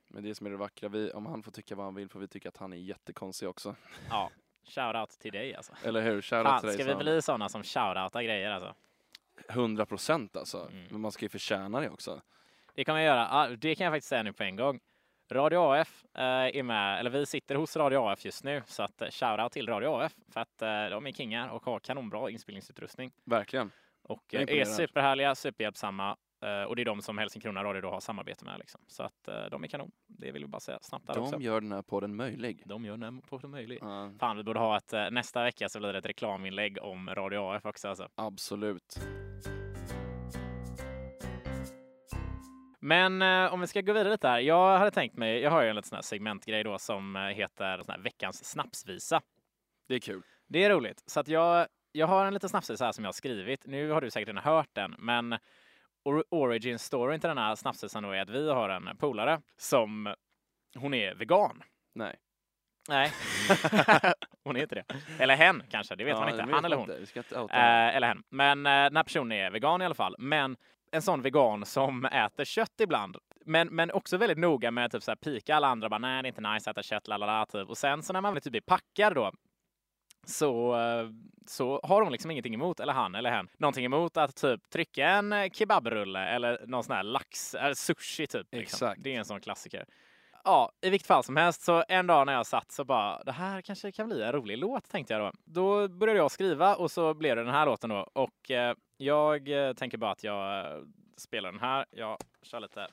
Men 0.08 0.22
det 0.22 0.34
som 0.34 0.46
är 0.46 0.50
det 0.50 0.56
vackra, 0.56 0.88
vi, 0.88 1.10
om 1.10 1.26
han 1.26 1.42
får 1.42 1.52
tycka 1.52 1.74
vad 1.74 1.86
han 1.86 1.94
vill 1.94 2.08
får 2.08 2.20
vi 2.20 2.28
tycka 2.28 2.48
att 2.48 2.56
han 2.56 2.72
är 2.72 2.76
jättekonstig 2.76 3.48
också. 3.48 3.74
Ja, 4.10 4.30
shoutout 4.64 5.10
till 5.10 5.32
dig 5.32 5.54
alltså. 5.54 5.72
Eller 5.84 6.02
hur? 6.02 6.22
Shoutout 6.22 6.46
Fan, 6.46 6.60
till 6.60 6.66
dig 6.66 6.74
ska 6.74 6.84
vi 6.84 6.90
Sam. 6.90 6.98
bli 6.98 7.22
sådana 7.22 7.48
som 7.48 7.62
shoutoutar 7.62 8.22
grejer 8.22 8.50
alltså? 8.50 8.74
100 9.48 9.86
procent 9.86 10.36
alltså. 10.36 10.68
Mm. 10.72 10.84
Men 10.90 11.00
man 11.00 11.12
ska 11.12 11.24
ju 11.24 11.28
förtjäna 11.28 11.80
det 11.80 11.90
också. 11.90 12.22
Det 12.74 12.84
kan 12.84 12.94
man 12.94 13.02
göra. 13.02 13.48
Det 13.56 13.74
kan 13.74 13.84
jag 13.84 13.92
faktiskt 13.92 14.08
säga 14.08 14.22
nu 14.22 14.32
på 14.32 14.42
en 14.42 14.56
gång. 14.56 14.80
Radio 15.30 15.58
AF 15.58 16.04
eh, 16.14 16.22
är 16.58 16.62
med, 16.62 17.00
eller 17.00 17.10
vi 17.10 17.26
sitter 17.26 17.54
hos 17.54 17.76
Radio 17.76 17.98
AF 17.98 18.24
just 18.24 18.44
nu, 18.44 18.62
så 18.66 18.82
att 18.82 19.02
eh, 19.02 19.08
shoutout 19.10 19.52
till 19.52 19.68
Radio 19.68 19.88
AF 19.88 20.12
för 20.32 20.40
att 20.40 20.62
eh, 20.62 20.68
de 20.68 21.06
är 21.06 21.12
kingar 21.12 21.48
och 21.48 21.64
har 21.64 21.78
kanonbra 21.78 22.30
inspelningsutrustning 22.30 23.12
Verkligen. 23.24 23.70
och 24.02 24.34
är 24.34 24.64
superhärliga, 24.64 25.34
superhjälpsamma 25.34 26.16
och 26.66 26.76
det 26.76 26.82
är 26.82 26.84
de 26.84 27.02
som 27.02 27.18
Helsingkrona 27.18 27.64
Radio 27.64 27.80
då 27.80 27.90
har 27.90 28.00
samarbete 28.00 28.44
med 28.44 28.58
liksom. 28.58 28.80
Så 28.86 29.02
att 29.02 29.28
eh, 29.28 29.44
de 29.50 29.64
är 29.64 29.68
kanon. 29.68 29.90
Det 30.06 30.32
vill 30.32 30.42
vi 30.42 30.48
bara 30.48 30.60
säga 30.60 30.78
snabbt 30.82 31.06
där 31.06 31.18
också. 31.18 31.38
De 31.38 31.44
gör 31.44 31.60
den 31.60 31.72
här 31.72 31.82
podden 31.82 32.16
möjlig. 32.16 32.62
De 32.66 32.84
gör 32.84 32.96
den 32.96 33.20
på 33.20 33.38
det 33.38 33.48
möjligt. 33.48 33.78
Ja, 33.82 34.10
Fan, 34.20 34.36
vi 34.36 34.42
borde 34.42 34.60
ha 34.60 34.76
ett, 34.76 34.92
eh, 34.92 35.10
nästa 35.10 35.44
vecka 35.44 35.68
så 35.68 35.78
blir 35.78 35.92
det 35.92 35.98
ett 35.98 36.06
reklaminlägg 36.06 36.78
om 36.82 37.10
Radio 37.14 37.38
AF 37.38 37.64
också 37.64 37.88
alltså. 37.88 38.08
absolut. 38.14 39.00
Men 42.86 43.22
eh, 43.22 43.54
om 43.54 43.60
vi 43.60 43.66
ska 43.66 43.80
gå 43.80 43.92
vidare 43.92 44.10
lite 44.10 44.28
här. 44.28 44.40
Jag 44.40 44.78
hade 44.78 44.90
tänkt 44.90 45.16
mig, 45.16 45.40
jag 45.40 45.50
har 45.50 45.62
ju 45.62 45.68
en 45.68 45.76
liten 45.76 45.88
sån 45.88 45.96
här 45.96 46.02
segmentgrej 46.02 46.64
då 46.64 46.78
som 46.78 47.16
eh, 47.16 47.22
heter 47.22 47.82
sån 47.82 47.92
här 47.94 48.02
veckans 48.02 48.44
snapsvisa. 48.44 49.22
Det 49.88 49.94
är 49.94 50.00
kul. 50.00 50.22
Det 50.48 50.64
är 50.64 50.70
roligt. 50.70 51.02
Så 51.06 51.20
att 51.20 51.28
jag, 51.28 51.66
jag 51.92 52.06
har 52.06 52.26
en 52.26 52.34
liten 52.34 52.48
snapsvisa 52.48 52.84
här 52.84 52.92
som 52.92 53.04
jag 53.04 53.08
har 53.08 53.12
skrivit. 53.12 53.66
Nu 53.66 53.90
har 53.90 54.00
du 54.00 54.10
säkert 54.10 54.28
redan 54.28 54.42
hört 54.42 54.68
den, 54.72 54.94
men 54.98 55.38
origin 56.30 56.78
storyn 56.78 57.20
till 57.20 57.28
den 57.28 57.38
här 57.38 57.54
snapsvisan 57.54 58.02
då 58.02 58.10
är 58.10 58.20
att 58.22 58.30
vi 58.30 58.50
har 58.50 58.68
en 58.68 58.96
polare 58.96 59.40
som 59.56 60.14
hon 60.76 60.94
är 60.94 61.14
vegan. 61.14 61.62
Nej. 61.94 62.16
Nej, 62.88 63.12
hon 64.44 64.56
är 64.56 64.60
inte 64.60 64.74
det. 64.74 64.84
Eller 65.18 65.36
hen 65.36 65.62
kanske, 65.70 65.96
det 65.96 66.04
vet 66.04 66.14
Ja, 66.14 66.20
man 66.20 66.28
inte. 66.28 66.54
Han 66.54 66.64
eller 66.64 66.76
hon. 66.76 66.90
Eh, 67.50 67.96
eller 67.96 68.08
hen. 68.08 68.22
Men 68.30 68.66
eh, 68.66 68.70
den 68.70 68.96
här 68.96 69.02
personen 69.02 69.32
är 69.32 69.50
vegan 69.50 69.82
i 69.82 69.84
alla 69.84 69.94
fall. 69.94 70.16
Men 70.18 70.56
en 70.92 71.02
sån 71.02 71.22
vegan 71.22 71.64
som 71.64 72.04
äter 72.04 72.44
kött 72.44 72.80
ibland. 72.80 73.16
Men, 73.46 73.68
men 73.68 73.90
också 73.90 74.16
väldigt 74.16 74.38
noga 74.38 74.70
med 74.70 74.84
att 74.84 74.92
typ, 74.92 75.02
så 75.02 75.10
här, 75.10 75.16
pika 75.16 75.56
alla 75.56 75.68
andra. 75.68 75.88
Bara, 75.88 75.98
Nej, 75.98 76.22
det 76.22 76.26
är 76.26 76.28
inte 76.28 76.40
nice 76.52 76.70
att 76.70 76.76
äta 76.76 76.82
kött. 76.82 77.08
Lalala, 77.08 77.46
typ. 77.46 77.68
Och 77.68 77.78
sen 77.78 78.02
så 78.02 78.12
när 78.12 78.20
man 78.20 78.34
väl 78.34 78.42
typ 78.42 78.50
blir 78.50 78.60
packad 78.60 79.14
då. 79.14 79.32
Så, 80.26 80.80
eh, 80.80 81.08
så 81.46 81.80
har 81.82 82.00
de 82.00 82.12
liksom 82.12 82.30
ingenting 82.30 82.54
emot, 82.54 82.80
eller 82.80 82.92
han 82.92 83.14
eller 83.14 83.30
hen, 83.30 83.48
någonting 83.58 83.84
emot 83.84 84.16
att 84.16 84.36
typ 84.36 84.70
trycka 84.70 85.08
en 85.08 85.32
eh, 85.32 85.50
kebabrulle 85.50 86.26
eller 86.26 86.66
någon 86.66 86.84
sån 86.84 86.96
här 86.96 87.02
lax, 87.02 87.54
eller 87.54 87.74
sushi 87.74 88.26
typ. 88.26 88.46
Liksom. 88.52 88.94
Det 88.98 89.14
är 89.14 89.18
en 89.18 89.24
sån 89.24 89.40
klassiker. 89.40 89.86
Ja, 90.44 90.72
i 90.80 90.90
vilket 90.90 91.06
fall 91.06 91.24
som 91.24 91.36
helst 91.36 91.62
så 91.62 91.84
en 91.88 92.06
dag 92.06 92.26
när 92.26 92.32
jag 92.32 92.46
satt 92.46 92.72
så 92.72 92.84
bara, 92.84 93.24
det 93.24 93.32
här 93.32 93.62
kanske 93.62 93.92
kan 93.92 94.08
bli 94.08 94.22
en 94.22 94.32
rolig 94.32 94.58
låt 94.58 94.88
tänkte 94.88 95.14
jag 95.14 95.22
då. 95.22 95.32
Då 95.44 95.88
började 95.88 96.18
jag 96.18 96.30
skriva 96.30 96.74
och 96.74 96.90
så 96.90 97.14
blev 97.14 97.36
det 97.36 97.44
den 97.44 97.54
här 97.54 97.66
låten 97.66 97.90
då. 97.90 98.08
Och 98.12 98.50
eh, 98.50 98.74
jag 98.96 99.68
eh, 99.68 99.72
tänker 99.72 99.98
bara 99.98 100.10
att 100.10 100.24
jag 100.24 100.58
eh, 100.58 100.82
spelar 101.16 101.52
den 101.52 101.60
här. 101.60 101.86
Jag 101.90 102.18
kör 102.42 102.60
lite 102.60 102.86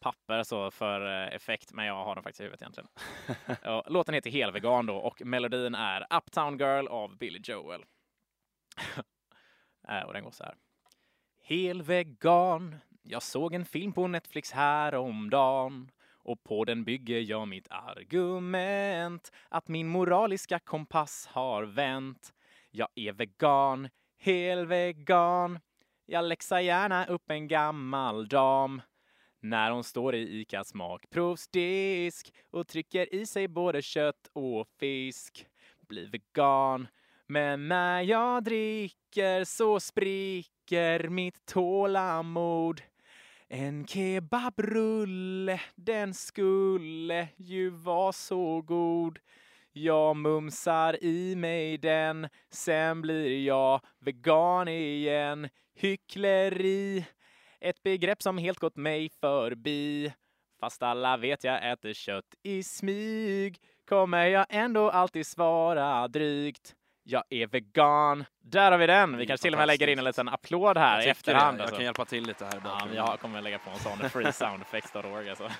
papper 0.00 0.42
så 0.42 0.70
för 0.70 1.00
eh, 1.00 1.34
effekt, 1.34 1.72
men 1.72 1.86
jag 1.86 2.04
har 2.04 2.14
den 2.14 2.24
faktiskt 2.24 2.40
i 2.40 2.44
huvudet 2.44 2.62
egentligen. 2.62 2.88
låten 3.86 4.14
heter 4.14 4.30
Helvegan 4.30 4.86
då 4.86 4.96
och 4.96 5.22
melodin 5.24 5.74
är 5.74 6.06
Uptown 6.16 6.58
Girl 6.58 6.86
av 6.86 7.16
Billy 7.16 7.40
Joel. 7.42 7.84
Äh, 9.88 10.02
och 10.02 10.12
den 10.12 10.24
går 10.24 10.30
så 10.30 10.44
här. 10.44 10.54
Helvegan. 11.42 12.76
Jag 13.02 13.22
såg 13.22 13.54
en 13.54 13.64
film 13.64 13.92
på 13.92 14.06
Netflix 14.06 14.52
häromdagen 14.52 15.90
och 16.28 16.42
på 16.44 16.64
den 16.64 16.84
bygger 16.84 17.20
jag 17.20 17.48
mitt 17.48 17.68
argument 17.70 19.32
att 19.48 19.68
min 19.68 19.88
moraliska 19.88 20.58
kompass 20.58 21.26
har 21.26 21.62
vänt. 21.62 22.32
Jag 22.70 22.88
är 22.94 23.12
vegan, 23.12 23.88
helvegan. 24.18 25.60
Jag 26.06 26.24
läxar 26.24 26.60
gärna 26.60 27.06
upp 27.06 27.30
en 27.30 27.48
gammal 27.48 28.28
dam 28.28 28.82
när 29.40 29.70
hon 29.70 29.84
står 29.84 30.14
i 30.14 30.40
ICA 30.40 30.64
smakprovsdisk 30.64 32.34
och 32.50 32.68
trycker 32.68 33.14
i 33.14 33.26
sig 33.26 33.48
både 33.48 33.82
kött 33.82 34.30
och 34.32 34.68
fisk. 34.80 35.46
Blir 35.88 36.10
vegan. 36.10 36.88
Men 37.26 37.68
när 37.68 38.02
jag 38.02 38.44
dricker 38.44 39.44
så 39.44 39.80
spricker 39.80 41.08
mitt 41.08 41.46
tålamod. 41.46 42.82
En 43.48 43.86
kebabrulle, 43.86 45.60
den 45.74 46.14
skulle 46.14 47.28
ju 47.36 47.70
vara 47.70 48.12
så 48.12 48.60
god. 48.62 49.18
Jag 49.72 50.16
mumsar 50.16 51.04
i 51.04 51.36
mig 51.36 51.78
den, 51.78 52.28
sen 52.50 53.00
blir 53.00 53.46
jag 53.46 53.80
vegan 53.98 54.68
igen. 54.68 55.48
Hyckleri, 55.74 57.04
ett 57.60 57.82
begrepp 57.82 58.22
som 58.22 58.38
helt 58.38 58.58
gått 58.58 58.76
mig 58.76 59.08
förbi. 59.20 60.12
Fast 60.60 60.82
alla 60.82 61.16
vet 61.16 61.44
jag 61.44 61.70
äter 61.72 61.92
kött 61.92 62.34
i 62.42 62.62
smyg 62.62 63.56
kommer 63.88 64.26
jag 64.26 64.46
ändå 64.48 64.90
alltid 64.90 65.26
svara 65.26 66.08
drygt. 66.08 66.74
Jag 67.04 67.22
är 67.30 67.46
vegan. 67.46 68.24
Där 68.42 68.70
har 68.72 68.78
vi 68.78 68.86
den. 68.86 69.10
Vi 69.12 69.16
Det 69.16 69.24
är 69.24 69.26
kanske 69.26 69.42
till 69.44 69.54
och 69.54 69.58
med 69.58 69.66
lägger 69.66 69.86
in 69.88 69.98
en 69.98 70.04
liten 70.04 70.28
applåd 70.28 70.78
här 70.78 70.96
Jag 70.98 71.06
i 71.06 71.10
efterhand. 71.10 71.56
det. 71.56 71.60
Jag 71.60 71.62
alltså. 71.62 71.76
kan 71.76 71.84
hjälpa 71.84 72.04
till 72.04 72.24
lite 72.26 72.44
här 72.44 72.60
Ja, 72.64 72.88
jag 72.94 73.20
kommer 73.20 73.42
lägga 73.42 73.58
på 73.58 73.70
en 73.70 73.78
sån 73.78 73.98
freesoundeffects.org 74.10 75.30
alltså. 75.30 75.50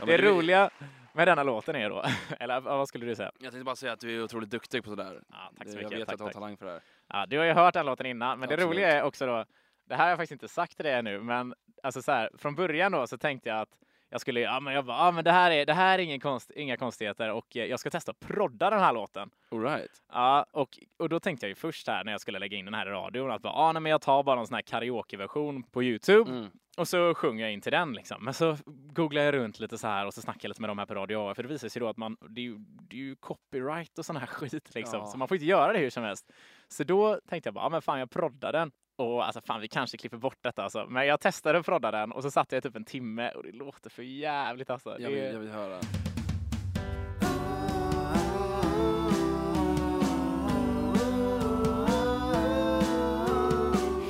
Ja, 0.00 0.06
Det 0.06 0.16
roliga 0.18 0.70
med 1.12 1.28
denna 1.28 1.42
låten 1.42 1.76
är 1.76 1.90
då, 1.90 2.04
eller 2.40 2.60
vad 2.60 2.88
skulle 2.88 3.06
du 3.06 3.14
säga? 3.16 3.32
Jag 3.38 3.52
tänkte 3.52 3.64
bara 3.64 3.76
säga 3.76 3.92
att 3.92 4.00
du 4.00 4.16
är 4.16 4.22
otroligt 4.24 4.50
duktig 4.50 4.84
på 4.84 4.90
sådär. 4.90 5.22
Ja, 5.28 5.50
tack 5.58 5.66
Det- 5.66 5.72
så 5.72 5.78
jag 5.78 5.84
mycket. 5.84 5.98
vet 5.98 6.06
Tack, 6.06 6.12
att 6.14 6.18
du 6.18 6.24
har 6.24 6.30
talang 6.32 6.56
för 6.56 6.66
det 6.66 6.72
här. 6.72 6.80
Ja, 7.08 7.26
du 7.26 7.38
har 7.38 7.44
ju 7.44 7.52
hört 7.52 7.74
den 7.74 7.86
låten 7.86 8.06
innan, 8.06 8.38
men 8.40 8.48
det 8.48 8.54
Absolut. 8.54 8.74
roliga 8.76 8.92
är 8.92 9.02
också 9.02 9.26
då, 9.26 9.44
det 9.88 9.94
här 9.96 10.02
har 10.02 10.08
jag 10.10 10.18
faktiskt 10.18 10.32
inte 10.32 10.48
sagt 10.48 10.76
till 10.76 10.84
dig 10.84 10.94
ännu, 10.94 11.20
men 11.20 11.54
alltså 11.82 12.02
så 12.02 12.12
här, 12.12 12.30
från 12.38 12.54
början 12.54 12.92
då 12.92 13.06
så 13.06 13.18
tänkte 13.18 13.48
jag 13.48 13.60
att 13.60 13.68
jag 14.10 14.20
skulle, 14.20 14.40
ja 14.40 14.60
men 14.60 14.74
jag 14.74 14.84
bara, 14.84 14.96
ja 15.06 15.10
men 15.10 15.24
det 15.24 15.32
här 15.32 15.50
är, 15.50 15.66
det 15.66 15.72
här 15.74 15.98
är 15.98 16.02
ingen 16.02 16.20
konst, 16.20 16.50
inga 16.50 16.76
konstigheter 16.76 17.32
och 17.32 17.56
eh, 17.56 17.64
jag 17.64 17.80
ska 17.80 17.90
testa 17.90 18.10
att 18.10 18.20
prodda 18.20 18.70
den 18.70 18.80
här 18.80 18.92
låten. 18.92 19.30
All 19.50 19.60
right. 19.62 19.90
Ja, 20.12 20.46
och, 20.52 20.78
och 20.98 21.08
då 21.08 21.20
tänkte 21.20 21.46
jag 21.46 21.48
ju 21.48 21.54
först 21.54 21.88
här 21.88 22.04
när 22.04 22.12
jag 22.12 22.20
skulle 22.20 22.38
lägga 22.38 22.56
in 22.56 22.64
den 22.64 22.74
här 22.74 22.86
i 22.86 22.90
radion 22.90 23.30
att 23.30 23.42
bara, 23.42 23.52
ah, 23.52 23.72
nej, 23.72 23.82
men 23.82 23.90
jag 23.90 24.00
tar 24.00 24.22
bara 24.22 24.40
en 24.40 24.46
sån 24.46 24.54
här 24.54 24.62
karaokeversion 24.62 25.62
på 25.62 25.82
Youtube 25.82 26.30
Mm. 26.30 26.50
och 26.76 26.88
så 26.88 27.14
sjunger 27.14 27.44
jag 27.44 27.52
in 27.52 27.60
till 27.60 27.72
den 27.72 27.92
liksom. 27.92 28.24
Men 28.24 28.34
så 28.34 28.56
googlar 28.66 29.22
jag 29.22 29.34
runt 29.34 29.60
lite 29.60 29.78
så 29.78 29.86
här 29.86 30.06
och 30.06 30.14
så 30.14 30.20
snackar 30.22 30.40
jag 30.42 30.48
lite 30.48 30.60
med 30.60 30.70
de 30.70 30.78
här 30.78 30.86
på 30.86 30.94
Radio 30.94 31.30
A, 31.30 31.34
för 31.34 31.42
det 31.42 31.48
visar 31.48 31.68
sig 31.68 31.80
då 31.80 31.88
att 31.88 31.96
man, 31.96 32.16
det 32.28 32.40
är 32.40 32.44
ju, 32.44 32.56
det 32.58 32.96
är 32.96 33.00
ju 33.00 33.16
copyright 33.16 33.98
och 33.98 34.04
sån 34.06 34.16
här 34.16 34.26
skit 34.36 34.74
liksom, 34.74 35.00
Ja. 35.00 35.06
så 35.06 35.18
man 35.18 35.28
får 35.28 35.34
inte 35.36 35.46
göra 35.46 35.72
det 35.72 35.78
hur 35.78 35.90
som 35.90 36.02
helst. 36.04 36.30
Så 36.68 36.84
då 36.84 37.20
tänkte 37.28 37.46
jag 37.48 37.54
bara, 37.54 37.64
ah, 37.64 37.68
men 37.68 37.82
fan 37.82 37.98
jag 37.98 38.10
proddar 38.10 38.52
den. 38.52 38.70
Och 38.98 39.26
alltså 39.26 39.40
fan 39.40 39.60
vi 39.60 39.68
kanske 39.68 39.96
klipper 39.96 40.16
bort 40.16 40.38
detta 40.42 40.62
alltså. 40.62 40.86
Men 40.88 41.06
jag 41.06 41.20
testade 41.20 41.58
att 41.58 41.64
prodda 41.66 41.90
den 41.90 42.12
och 42.12 42.22
så 42.22 42.30
satt 42.30 42.52
jag 42.52 42.62
typ 42.62 42.76
en 42.76 42.84
timme 42.84 43.30
och 43.30 43.42
det 43.42 43.52
låter 43.52 43.90
för 43.90 44.02
jävligt 44.02 44.70
alltså. 44.70 44.96
Jag 45.00 45.10
vill, 45.10 45.18
Det- 45.18 45.32
jag 45.32 45.38
vill 45.38 45.50
höra. 45.50 45.80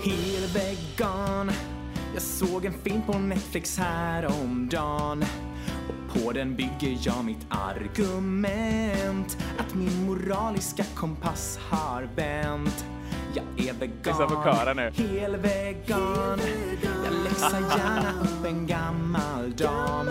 Hel 0.03 0.47
vegan 0.55 1.51
Jag 2.15 2.23
såg 2.23 2.65
en 2.65 2.73
film 2.73 3.03
på 3.07 3.19
Netflix 3.19 3.79
häromdagen 3.79 5.25
och 5.89 6.15
på 6.23 6.33
den 6.33 6.57
bygger 6.57 6.99
jag 7.03 7.25
mitt 7.25 7.47
argument 7.51 9.39
att 9.59 9.75
min 9.75 10.07
moraliska 10.07 10.85
kompass 10.95 11.59
har 11.71 12.09
vänt 12.17 12.87
Jag 13.35 13.45
är 13.69 13.73
Lyssna 14.05 14.27
på 14.27 14.35
vegan, 14.35 14.57
kören 14.57 14.77
nu. 14.77 14.91
hel 14.95 15.37
vegan 15.37 16.39
Jag 17.05 17.25
läxar 17.25 17.61
gärna 17.79 18.21
upp 18.23 18.47
en 18.47 18.67
gammal 18.67 19.53
dam 19.57 20.07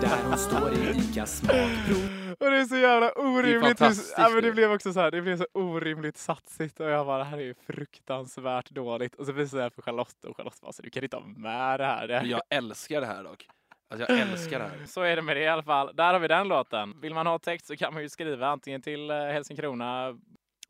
där 0.00 0.18
hon 0.28 0.38
står 0.38 0.72
i 0.72 0.98
ICA 0.98 1.26
smakprov 1.26 2.36
Och 2.40 2.50
det 2.50 2.56
är 2.56 2.64
så 2.64 2.76
jävla 2.76 3.12
orimligt. 3.12 3.78
fantastiskt 3.78 4.14
ja, 4.18 4.28
men 4.28 4.42
det 4.42 4.52
blev 4.52 4.72
också 4.72 4.92
så 4.92 5.00
här, 5.00 5.10
det 5.10 5.22
blev 5.22 5.36
så 5.36 5.46
orimligt 5.54 6.16
satsigt 6.16 6.80
och 6.80 6.90
jag 6.90 7.06
bara, 7.06 7.18
det 7.18 7.24
här 7.24 7.38
är 7.38 7.42
ju 7.42 7.54
fruktansvärt 7.66 8.70
dåligt. 8.70 9.14
Och 9.14 9.26
så 9.26 9.32
visade 9.32 9.62
jag 9.62 9.72
för 9.72 9.82
Charlotte 9.82 10.24
och 10.24 10.36
Charlotte 10.36 10.60
bara, 10.60 10.72
så 10.72 10.82
du 10.82 10.90
kan 10.90 11.02
inte 11.02 11.16
ha 11.16 11.24
med 11.26 11.80
det 11.80 11.86
här. 11.86 12.08
Det 12.08 12.20
Men 12.20 12.30
Jag 12.30 12.42
älskar 12.50 13.00
det 13.00 13.06
här 13.06 13.24
dock. 13.24 13.46
Alltså 13.90 14.12
jag 14.12 14.20
älskar 14.20 14.58
det 14.58 14.64
här. 14.64 14.86
Så 14.86 15.02
är 15.02 15.16
det 15.16 15.22
med 15.22 15.36
det 15.36 15.40
i 15.42 15.48
alla 15.48 15.62
fall. 15.62 15.90
Där 15.94 16.12
har 16.12 16.20
vi 16.20 16.28
den 16.28 16.48
låten. 16.48 17.00
Vill 17.00 17.14
man 17.14 17.26
ha 17.26 17.38
text 17.38 17.66
så 17.66 17.76
kan 17.76 17.94
man 17.94 18.02
ju 18.02 18.08
skriva 18.08 18.48
antingen 18.48 18.82
till 18.82 19.10
eh, 19.10 19.16
Helsingkrona. 19.16 20.18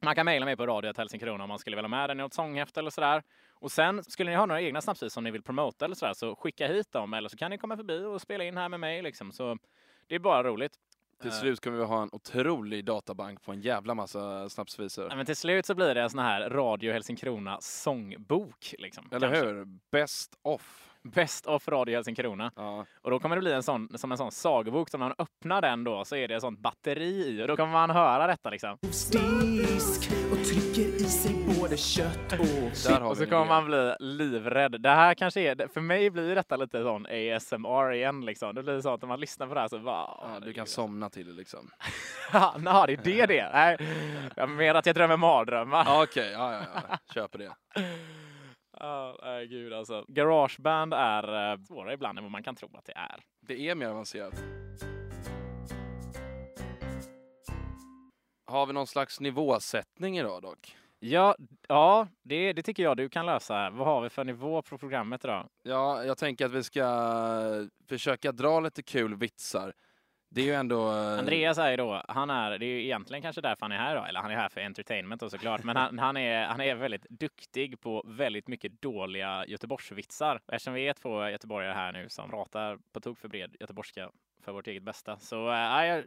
Man 0.02 0.14
kan 0.14 0.24
mejla 0.26 0.44
mig 0.46 0.56
på 0.56 0.66
radio 0.66 0.92
Helsingkrona 0.96 1.44
om 1.44 1.48
man 1.48 1.58
skulle 1.58 1.76
vilja 1.76 1.84
ha 1.88 1.96
med 1.96 2.10
den 2.10 2.20
i 2.20 2.22
något 2.22 2.34
sånghäfte 2.34 2.80
eller 2.80 2.90
sådär. 2.90 3.22
Och 3.54 3.72
sen 3.72 4.04
skulle 4.04 4.30
ni 4.30 4.36
ha 4.36 4.46
några 4.46 4.60
egna 4.60 4.80
snapsvis 4.80 5.12
som 5.12 5.24
ni 5.24 5.30
vill 5.30 5.42
promota 5.42 5.84
eller 5.84 5.94
sådär 5.94 6.14
så 6.14 6.36
skicka 6.36 6.66
hit 6.66 6.92
dem 6.92 7.14
eller 7.14 7.28
så 7.28 7.36
kan 7.36 7.50
ni 7.50 7.58
komma 7.58 7.76
förbi 7.76 8.04
och 8.04 8.20
spela 8.20 8.44
in 8.44 8.56
här 8.56 8.68
med 8.68 8.80
mig 8.80 9.02
liksom. 9.02 9.32
Så 9.32 9.58
det 10.06 10.14
är 10.14 10.18
bara 10.18 10.42
roligt. 10.42 10.72
Till 11.20 11.30
Eh, 11.30 11.34
slut 11.36 11.60
kommer 11.60 11.78
vi 11.78 11.84
ha 11.84 12.02
en 12.02 12.08
otrolig 12.12 12.84
databank 12.84 13.42
på 13.42 13.52
en 13.52 13.60
jävla 13.60 13.94
massa 13.94 14.48
snapsvisor. 14.48 15.06
Ja, 15.10 15.16
men 15.16 15.26
till 15.26 15.36
slut 15.36 15.66
så 15.66 15.74
blir 15.74 15.94
det 15.94 16.02
en 16.02 16.10
sån 16.10 16.20
här 16.20 16.50
Radio 16.50 16.92
Helsingkrona 16.92 17.58
sångbok. 17.60 18.74
Liksom, 18.78 19.08
Eller 19.12 19.28
kanske. 19.28 19.46
hur? 19.46 19.66
Best 19.92 20.38
off. 20.42 20.89
Best 21.14 21.46
of 21.46 21.68
Radio 21.68 21.94
Helsingkrona. 21.94 22.52
Ja. 22.56 22.86
Och 23.02 23.10
då 23.10 23.18
kommer 23.18 23.36
det 23.36 23.40
bli 23.40 23.52
en 23.52 23.62
sån, 23.62 23.98
som 23.98 24.12
en 24.12 24.18
sån 24.18 24.32
sagobok, 24.32 24.90
som 24.90 25.00
när 25.00 25.06
man 25.06 25.14
öppnar 25.18 25.62
den 25.62 25.84
då 25.84 26.04
så 26.04 26.16
är 26.16 26.28
det 26.28 26.34
ett 26.34 26.40
sånt 26.40 26.58
batteri 26.58 27.28
i 27.28 27.42
och 27.42 27.48
då 27.48 27.56
kommer 27.56 27.72
man 27.72 27.90
höra 27.90 28.26
detta 28.26 28.50
liksom. 28.50 28.78
disk 28.80 30.10
och 30.32 30.44
trycker 30.44 30.96
i 30.96 31.04
sig 31.04 31.34
både 31.60 31.76
kött 31.76 32.32
och 32.32 33.10
Och 33.10 33.16
så 33.16 33.26
kommer 33.26 33.44
man 33.44 33.64
bli 33.64 33.94
livrädd. 33.98 34.82
Det 34.82 34.90
här 34.90 35.14
kanske 35.14 35.40
är, 35.40 35.68
för 35.68 35.80
mig 35.80 36.10
blir 36.10 36.34
detta 36.34 36.56
lite 36.56 36.82
sån 36.82 37.06
ASMR 37.06 37.92
igen 37.92 38.24
liksom. 38.24 38.54
Det 38.54 38.62
blir 38.62 38.80
så 38.80 38.94
att 38.94 39.02
när 39.02 39.08
man 39.08 39.20
lyssnar 39.20 39.46
på 39.46 39.54
det 39.54 39.60
här 39.60 39.68
så 39.68 39.78
bara... 39.78 40.10
Ja, 40.22 40.40
du 40.42 40.52
kan 40.52 40.66
somna 40.66 41.10
till 41.10 41.26
det 41.26 41.32
liksom. 41.32 41.70
Ja, 42.32 42.86
det 42.86 42.92
är 42.92 42.96
det 43.04 43.26
det 43.26 43.38
är? 43.38 43.52
Nej, 43.52 43.78
jag 44.36 44.48
menar 44.48 44.78
att 44.78 44.86
jag 44.86 44.94
drömmer 44.94 45.16
mardrömmar. 45.16 46.02
Okej, 46.02 46.30
ja, 46.32 46.52
ja, 46.52 46.60
ja. 46.88 46.98
Köper 47.14 47.38
det. 47.38 47.52
Ja, 48.80 49.18
nej, 49.22 49.46
gud 49.46 49.72
alltså. 49.72 50.04
Garageband 50.08 50.94
är 50.94 51.52
eh, 51.52 51.58
svårare 51.58 51.94
ibland 51.94 52.18
än 52.18 52.24
vad 52.24 52.30
man 52.30 52.42
kan 52.42 52.54
tro 52.54 52.68
att 52.74 52.84
det 52.84 52.92
är. 52.96 53.20
Det 53.40 53.68
är 53.68 53.74
mer 53.74 53.86
avancerat. 53.86 54.34
Har 58.46 58.66
vi 58.66 58.72
någon 58.72 58.86
slags 58.86 59.20
nivåsättning 59.20 60.18
idag 60.18 60.42
dock? 60.42 60.76
Ja, 60.98 61.36
ja 61.68 62.08
det, 62.22 62.52
det 62.52 62.62
tycker 62.62 62.82
jag 62.82 62.96
du 62.96 63.08
kan 63.08 63.26
lösa. 63.26 63.70
Vad 63.70 63.86
har 63.86 64.00
vi 64.00 64.08
för 64.08 64.24
nivå 64.24 64.62
på 64.62 64.78
programmet 64.78 65.24
idag? 65.24 65.48
Ja, 65.62 66.04
jag 66.04 66.18
tänker 66.18 66.46
att 66.46 66.52
vi 66.52 66.62
ska 66.62 67.68
försöka 67.88 68.32
dra 68.32 68.60
lite 68.60 68.82
kul 68.82 69.14
vitsar. 69.14 69.72
Det 70.34 70.40
är 70.40 70.44
ju 70.44 70.52
ändå... 70.52 70.90
eh, 70.90 71.18
Andreas 71.18 71.58
är 71.58 71.70
ju 71.70 71.76
då, 71.76 72.04
han 72.08 72.30
är, 72.30 72.58
det 72.58 72.66
är 72.66 72.68
ju 72.68 72.84
egentligen 72.84 73.22
kanske 73.22 73.40
därför 73.40 73.60
han 73.60 73.72
är 73.72 73.76
här 73.76 73.96
då, 73.96 74.04
eller 74.04 74.20
han 74.20 74.30
är 74.30 74.36
här 74.36 74.48
för 74.48 74.60
entertainment 74.60 75.20
då 75.20 75.30
såklart, 75.30 75.64
men 75.64 75.76
han, 75.76 75.98
han, 75.98 76.16
är, 76.16 76.44
han 76.44 76.60
är 76.60 76.74
väldigt 76.74 77.06
duktig 77.08 77.80
på 77.80 78.02
väldigt 78.06 78.48
mycket 78.48 78.82
dåliga 78.82 79.46
Göteborgsvitsar. 79.46 80.40
Och 80.46 80.54
eftersom 80.54 80.74
vi 80.74 80.88
är 80.88 80.92
två 80.92 81.28
göteborgare 81.28 81.72
här 81.72 81.92
nu 81.92 82.08
som 82.08 82.30
pratar 82.30 82.78
på 82.92 83.00
tok 83.00 83.18
för 83.18 83.28
bred 83.28 83.56
göteborgska 83.60 84.10
för 84.44 84.52
vårt 84.52 84.66
eget 84.66 84.82
bästa, 84.82 85.16
så 85.18 85.48
uh, 85.48 86.00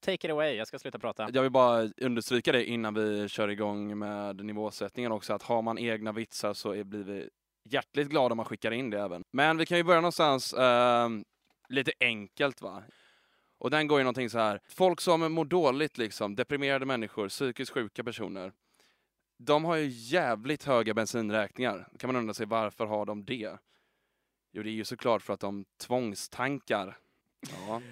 take 0.00 0.26
it 0.26 0.30
away, 0.30 0.54
jag 0.54 0.66
ska 0.66 0.78
sluta 0.78 0.98
prata. 0.98 1.28
Jag 1.32 1.42
vill 1.42 1.52
bara 1.52 1.88
understryka 1.96 2.52
det 2.52 2.64
innan 2.64 2.94
vi 2.94 3.28
kör 3.28 3.48
igång 3.48 3.98
med 3.98 4.44
nivåsättningen 4.44 5.12
också, 5.12 5.32
att 5.32 5.42
har 5.42 5.62
man 5.62 5.78
egna 5.78 6.12
vitsar 6.12 6.54
så 6.54 6.74
är, 6.74 6.84
blir 6.84 7.04
vi 7.04 7.28
hjärtligt 7.64 8.08
glada 8.08 8.32
om 8.32 8.36
man 8.36 8.46
skickar 8.46 8.70
in 8.70 8.90
det 8.90 9.00
även. 9.00 9.22
Men 9.32 9.56
vi 9.56 9.66
kan 9.66 9.78
ju 9.78 9.84
börja 9.84 10.00
någonstans 10.00 10.52
eh, 10.52 11.08
lite 11.68 11.92
enkelt 12.00 12.62
va. 12.62 12.82
Och 13.58 13.70
den 13.70 13.86
går 13.86 13.98
ju 13.98 14.04
någonting 14.04 14.30
så 14.30 14.38
här. 14.38 14.60
Folk 14.68 15.00
som 15.00 15.32
mår 15.32 15.44
dåligt 15.44 15.98
liksom, 15.98 16.34
deprimerade 16.34 16.86
människor, 16.86 17.28
psykiskt 17.28 17.72
sjuka 17.72 18.04
personer. 18.04 18.52
De 19.38 19.64
har 19.64 19.76
ju 19.76 19.86
jävligt 19.88 20.64
höga 20.64 20.94
bensinräkningar. 20.94 21.88
Då 21.92 21.98
kan 21.98 22.08
man 22.08 22.16
undra 22.16 22.34
sig 22.34 22.46
varför 22.46 22.86
har 22.86 23.06
de 23.06 23.24
det? 23.24 23.58
Jo, 24.52 24.62
det 24.62 24.70
är 24.70 24.72
ju 24.72 24.84
såklart 24.84 25.22
för 25.22 25.34
att 25.34 25.40
de 25.40 25.64
tvångstankar. 25.80 26.98
Ja, 27.40 27.82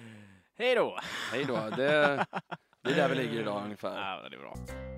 Hej 0.55 0.75
då! 0.75 0.99
hej 1.31 1.45
då. 1.45 1.55
Det, 1.55 2.25
det 2.81 2.91
är 2.91 2.95
där 2.95 3.09
vi 3.09 3.15
ligger 3.15 3.41
idag 3.41 3.63
ungefär. 3.63 4.21
Ja, 4.21 4.29
det 4.29 4.35
är 4.35 4.39
bra. 4.39 4.92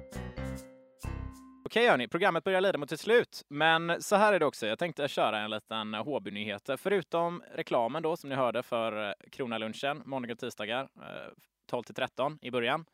Okej 1.67 1.87
hörni, 1.87 2.07
programmet 2.07 2.43
börjar 2.43 2.61
lida 2.61 2.77
mot 2.77 2.89
sitt 2.89 2.99
slut. 2.99 3.45
Men 3.49 4.01
så 4.01 4.15
här 4.15 4.33
är 4.33 4.39
det 4.39 4.45
också, 4.45 4.67
jag 4.67 4.79
tänkte 4.79 5.07
köra 5.07 5.39
en 5.39 5.51
liten 5.51 5.93
HB-nyheter. 5.93 6.77
Förutom 6.77 7.43
reklamen 7.53 8.03
då 8.03 8.17
som 8.17 8.29
ni 8.29 8.35
hörde 8.35 8.63
för 8.63 9.09
eh, 9.09 9.13
Kronalunchen, 9.31 10.01
måndagar 10.05 10.33
och 10.33 10.39
tisdagar, 10.39 10.83
eh, 10.83 11.33
12 11.69 11.83
till 11.83 11.95
13 11.95 12.39
i 12.41 12.51
början. 12.51 12.85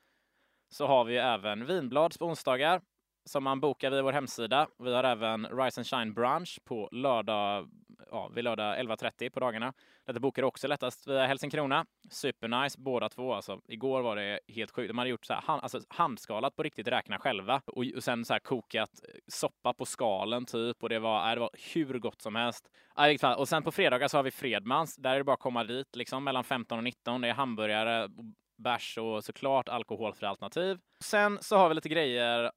Så 0.69 0.87
har 0.87 1.03
vi 1.03 1.17
även 1.17 1.65
vinblads 1.65 2.17
på 2.17 2.25
onsdagar 2.25 2.81
som 3.29 3.43
man 3.43 3.59
bokar 3.59 3.91
via 3.91 4.01
vår 4.01 4.13
hemsida. 4.13 4.67
Vi 4.79 4.93
har 4.93 5.03
även 5.03 5.47
Rise 5.47 5.81
and 5.81 5.87
Shine 5.87 6.13
Brunch 6.13 6.59
på 6.65 6.89
lördag 6.91 7.69
ja, 8.11 8.27
vid 8.27 8.43
lördag 8.43 8.79
11.30 8.79 9.29
på 9.29 9.39
dagarna. 9.39 9.73
Detta 10.05 10.19
bokar 10.19 10.43
också 10.43 10.67
lättast 10.67 11.07
via 11.07 11.25
Helsingkrona. 11.25 11.85
Supernice 12.09 12.79
båda 12.79 13.09
två. 13.09 13.33
Alltså, 13.33 13.61
igår 13.67 14.01
var 14.01 14.15
det 14.15 14.39
helt 14.47 14.71
sjukt. 14.71 14.87
De 14.89 14.97
hade 14.97 15.09
gjort 15.09 15.25
så 15.25 15.33
här, 15.33 15.41
hand, 15.41 15.63
alltså, 15.63 15.79
handskalat 15.89 16.55
på 16.55 16.63
riktigt 16.63 16.87
räkna 16.87 17.19
själva 17.19 17.61
och, 17.65 17.85
och 17.95 18.03
sen 18.03 18.25
så 18.25 18.33
här 18.33 18.39
kokat 18.39 18.89
eh, 19.03 19.19
soppa 19.27 19.73
på 19.73 19.85
skalen 19.85 20.45
typ 20.45 20.83
och 20.83 20.89
det 20.89 20.99
var, 20.99 21.29
äh, 21.29 21.33
det 21.33 21.39
var 21.39 21.49
hur 21.73 21.99
gott 21.99 22.21
som 22.21 22.35
helst. 22.35 22.69
Äh, 23.21 23.31
och 23.31 23.47
sen 23.47 23.63
på 23.63 23.71
fredagar 23.71 24.07
så 24.07 24.17
har 24.17 24.23
vi 24.23 24.31
Fredmans. 24.31 24.95
Där 24.95 25.13
är 25.13 25.17
det 25.17 25.23
bara 25.23 25.33
att 25.33 25.39
komma 25.39 25.63
dit 25.63 25.95
liksom 25.95 26.23
mellan 26.23 26.43
15 26.43 26.77
och 26.77 26.83
19. 26.83 27.21
Det 27.21 27.27
är 27.27 27.33
hamburgare, 27.33 28.09
bärs 28.57 28.97
och 28.97 29.23
såklart 29.23 29.69
alkoholfri 29.69 30.27
alternativ. 30.27 30.79
Sen 31.03 31.37
så 31.41 31.57
har 31.57 31.69
vi 31.69 31.75
lite 31.75 31.89
grejer. 31.89 32.51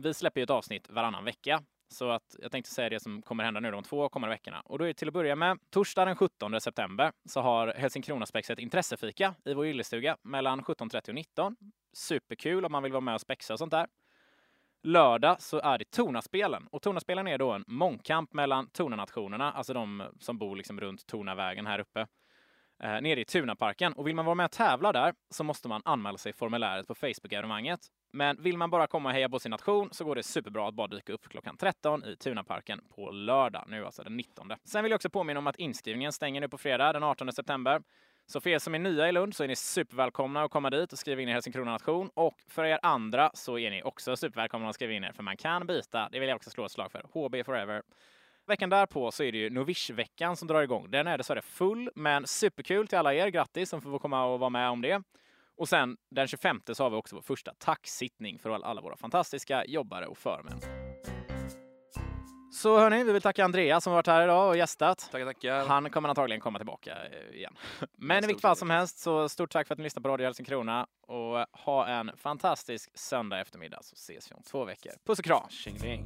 Vi 0.00 0.14
släpper 0.14 0.40
ju 0.40 0.42
ett 0.42 0.50
avsnitt 0.50 0.90
varannan 0.90 1.24
vecka 1.24 1.62
så 1.88 2.10
att 2.10 2.36
jag 2.38 2.52
tänkte 2.52 2.70
säga 2.70 2.88
det 2.88 3.00
som 3.00 3.22
kommer 3.22 3.44
hända 3.44 3.60
nu 3.60 3.70
de 3.70 3.82
två 3.82 4.08
kommande 4.08 4.34
veckorna. 4.34 4.60
Och 4.60 4.78
då 4.78 4.84
är 4.84 4.88
det 4.88 4.94
till 4.94 5.08
att 5.08 5.14
börja 5.14 5.36
med 5.36 5.58
torsdag 5.70 6.04
den 6.04 6.16
17 6.16 6.60
september 6.60 7.12
så 7.24 7.40
har 7.40 7.68
Helsingkronaspex 7.68 8.50
ett 8.50 8.58
intressefika 8.58 9.34
i 9.44 9.54
vår 9.54 9.66
gillestuga 9.66 10.16
mellan 10.22 10.62
17.30 10.62 11.08
och 11.08 11.14
19. 11.14 11.56
Superkul 11.92 12.64
om 12.64 12.72
man 12.72 12.82
vill 12.82 12.92
vara 12.92 13.00
med 13.00 13.14
och 13.14 13.20
spexa 13.20 13.52
och 13.52 13.58
sånt 13.58 13.70
där. 13.70 13.86
Lördag 14.82 15.42
så 15.42 15.60
är 15.60 15.78
det 15.78 15.90
Tornaspelen 15.90 16.66
och 16.70 16.82
Tornaspelen 16.82 17.26
är 17.26 17.38
då 17.38 17.52
en 17.52 17.64
mångkamp 17.66 18.32
mellan 18.32 18.68
Tornanationerna, 18.68 19.52
alltså 19.52 19.72
de 19.72 20.02
som 20.20 20.38
bor 20.38 20.56
liksom 20.56 20.80
runt 20.80 21.06
Tornavägen 21.06 21.66
här 21.66 21.78
uppe, 21.78 22.00
eh, 22.82 23.00
nere 23.00 23.20
i 23.20 23.24
Tunaparken. 23.24 23.92
Och 23.92 24.06
vill 24.06 24.14
man 24.14 24.24
vara 24.24 24.34
med 24.34 24.44
och 24.44 24.50
tävla 24.50 24.92
där 24.92 25.14
så 25.30 25.44
måste 25.44 25.68
man 25.68 25.82
anmäla 25.84 26.18
sig 26.18 26.30
i 26.30 26.32
formuläret 26.32 26.86
på 26.86 26.94
Facebook-evenemanget. 26.94 27.80
Men 28.16 28.42
vill 28.42 28.58
man 28.58 28.70
bara 28.70 28.86
komma 28.86 29.08
och 29.08 29.14
heja 29.14 29.28
på 29.28 29.38
sin 29.38 29.50
nation 29.50 29.88
så 29.92 30.04
går 30.04 30.14
det 30.14 30.22
superbra 30.22 30.68
att 30.68 30.74
bara 30.74 30.86
dyka 30.86 31.12
upp 31.12 31.28
klockan 31.28 31.56
13 31.56 32.04
i 32.04 32.16
Tunaparken 32.16 32.80
på 32.94 33.10
lördag, 33.10 33.64
nu 33.68 33.84
alltså 33.84 34.02
den 34.02 34.16
19. 34.16 34.52
Sen 34.64 34.82
vill 34.82 34.90
jag 34.90 34.96
också 34.96 35.10
påminna 35.10 35.38
om 35.38 35.46
att 35.46 35.56
inskrivningen 35.56 36.12
stänger 36.12 36.40
nu 36.40 36.48
på 36.48 36.58
fredag 36.58 36.92
den 36.92 37.02
18 37.02 37.32
september. 37.32 37.82
Så 38.26 38.40
för 38.40 38.50
er 38.50 38.58
som 38.58 38.74
är 38.74 38.78
nya 38.78 39.08
i 39.08 39.12
Lund 39.12 39.34
så 39.34 39.44
är 39.44 39.48
ni 39.48 39.56
supervälkomna 39.56 40.42
att 40.42 40.50
komma 40.50 40.70
dit 40.70 40.92
och 40.92 40.98
skriva 40.98 41.22
in 41.22 41.28
er 41.28 41.32
Helsingkrona 41.32 41.70
nation. 41.70 42.10
Och 42.14 42.34
för 42.48 42.64
er 42.64 42.78
andra 42.82 43.30
så 43.34 43.58
är 43.58 43.70
ni 43.70 43.82
också 43.82 44.16
supervälkomna 44.16 44.68
att 44.68 44.74
skriva 44.74 44.92
in 44.92 45.04
er, 45.04 45.12
för 45.12 45.22
man 45.22 45.36
kan 45.36 45.66
byta. 45.66 46.08
Det 46.12 46.18
vill 46.18 46.28
jag 46.28 46.36
också 46.36 46.50
slå 46.50 46.64
ett 46.64 46.72
slag 46.72 46.92
för. 46.92 47.02
HB 47.12 47.44
forever. 47.44 47.82
Veckan 48.46 48.70
därpå 48.70 49.10
så 49.10 49.22
är 49.22 49.32
det 49.32 49.38
ju 49.38 49.50
Novish-veckan 49.50 50.36
som 50.36 50.48
drar 50.48 50.62
igång. 50.62 50.90
Den 50.90 51.06
är 51.06 51.18
dessvärre 51.18 51.42
full, 51.42 51.90
men 51.94 52.26
superkul 52.26 52.88
till 52.88 52.98
alla 52.98 53.14
er. 53.14 53.28
Grattis 53.28 53.70
som 53.70 53.82
får 53.82 53.98
komma 53.98 54.24
och 54.24 54.40
vara 54.40 54.50
med 54.50 54.70
om 54.70 54.82
det. 54.82 55.02
Och 55.56 55.68
sen 55.68 55.96
den 56.10 56.28
25 56.28 56.60
så 56.72 56.82
har 56.82 56.90
vi 56.90 56.96
också 56.96 57.16
vår 57.16 57.22
första 57.22 57.54
taxsittning 57.54 58.38
för 58.38 58.50
alla 58.50 58.80
våra 58.80 58.96
fantastiska 58.96 59.64
jobbare 59.64 60.06
och 60.06 60.18
förmän. 60.18 60.60
Så 62.52 62.78
hörni, 62.78 63.04
vi 63.04 63.12
vill 63.12 63.22
tacka 63.22 63.44
Andreas 63.44 63.84
som 63.84 63.92
varit 63.92 64.06
här 64.06 64.24
idag 64.24 64.48
och 64.48 64.56
gästat. 64.56 65.08
Tackar, 65.12 65.26
tackar. 65.26 65.66
Han 65.66 65.90
kommer 65.90 66.08
antagligen 66.08 66.40
komma 66.40 66.58
tillbaka 66.58 66.96
eh, 67.04 67.36
igen. 67.36 67.56
Men 67.98 68.24
i 68.24 68.26
vilket 68.26 68.42
fall 68.42 68.56
som 68.56 68.70
helst, 68.70 68.98
så 68.98 69.28
stort 69.28 69.50
tack 69.50 69.66
för 69.66 69.74
att 69.74 69.78
ni 69.78 69.84
lyssnar 69.84 70.02
på 70.02 70.08
Radio 70.08 70.26
Helsingkrona 70.26 70.86
och 71.06 71.46
ha 71.52 71.86
en 71.86 72.10
fantastisk 72.16 72.98
söndag 72.98 73.40
eftermiddag 73.40 73.78
så 73.82 73.94
ses 73.94 74.30
vi 74.30 74.34
om 74.34 74.42
två 74.42 74.64
veckor. 74.64 74.92
Puss 75.06 75.18
och 75.18 75.24
kram! 75.24 75.48
Tjingeling. 75.50 76.04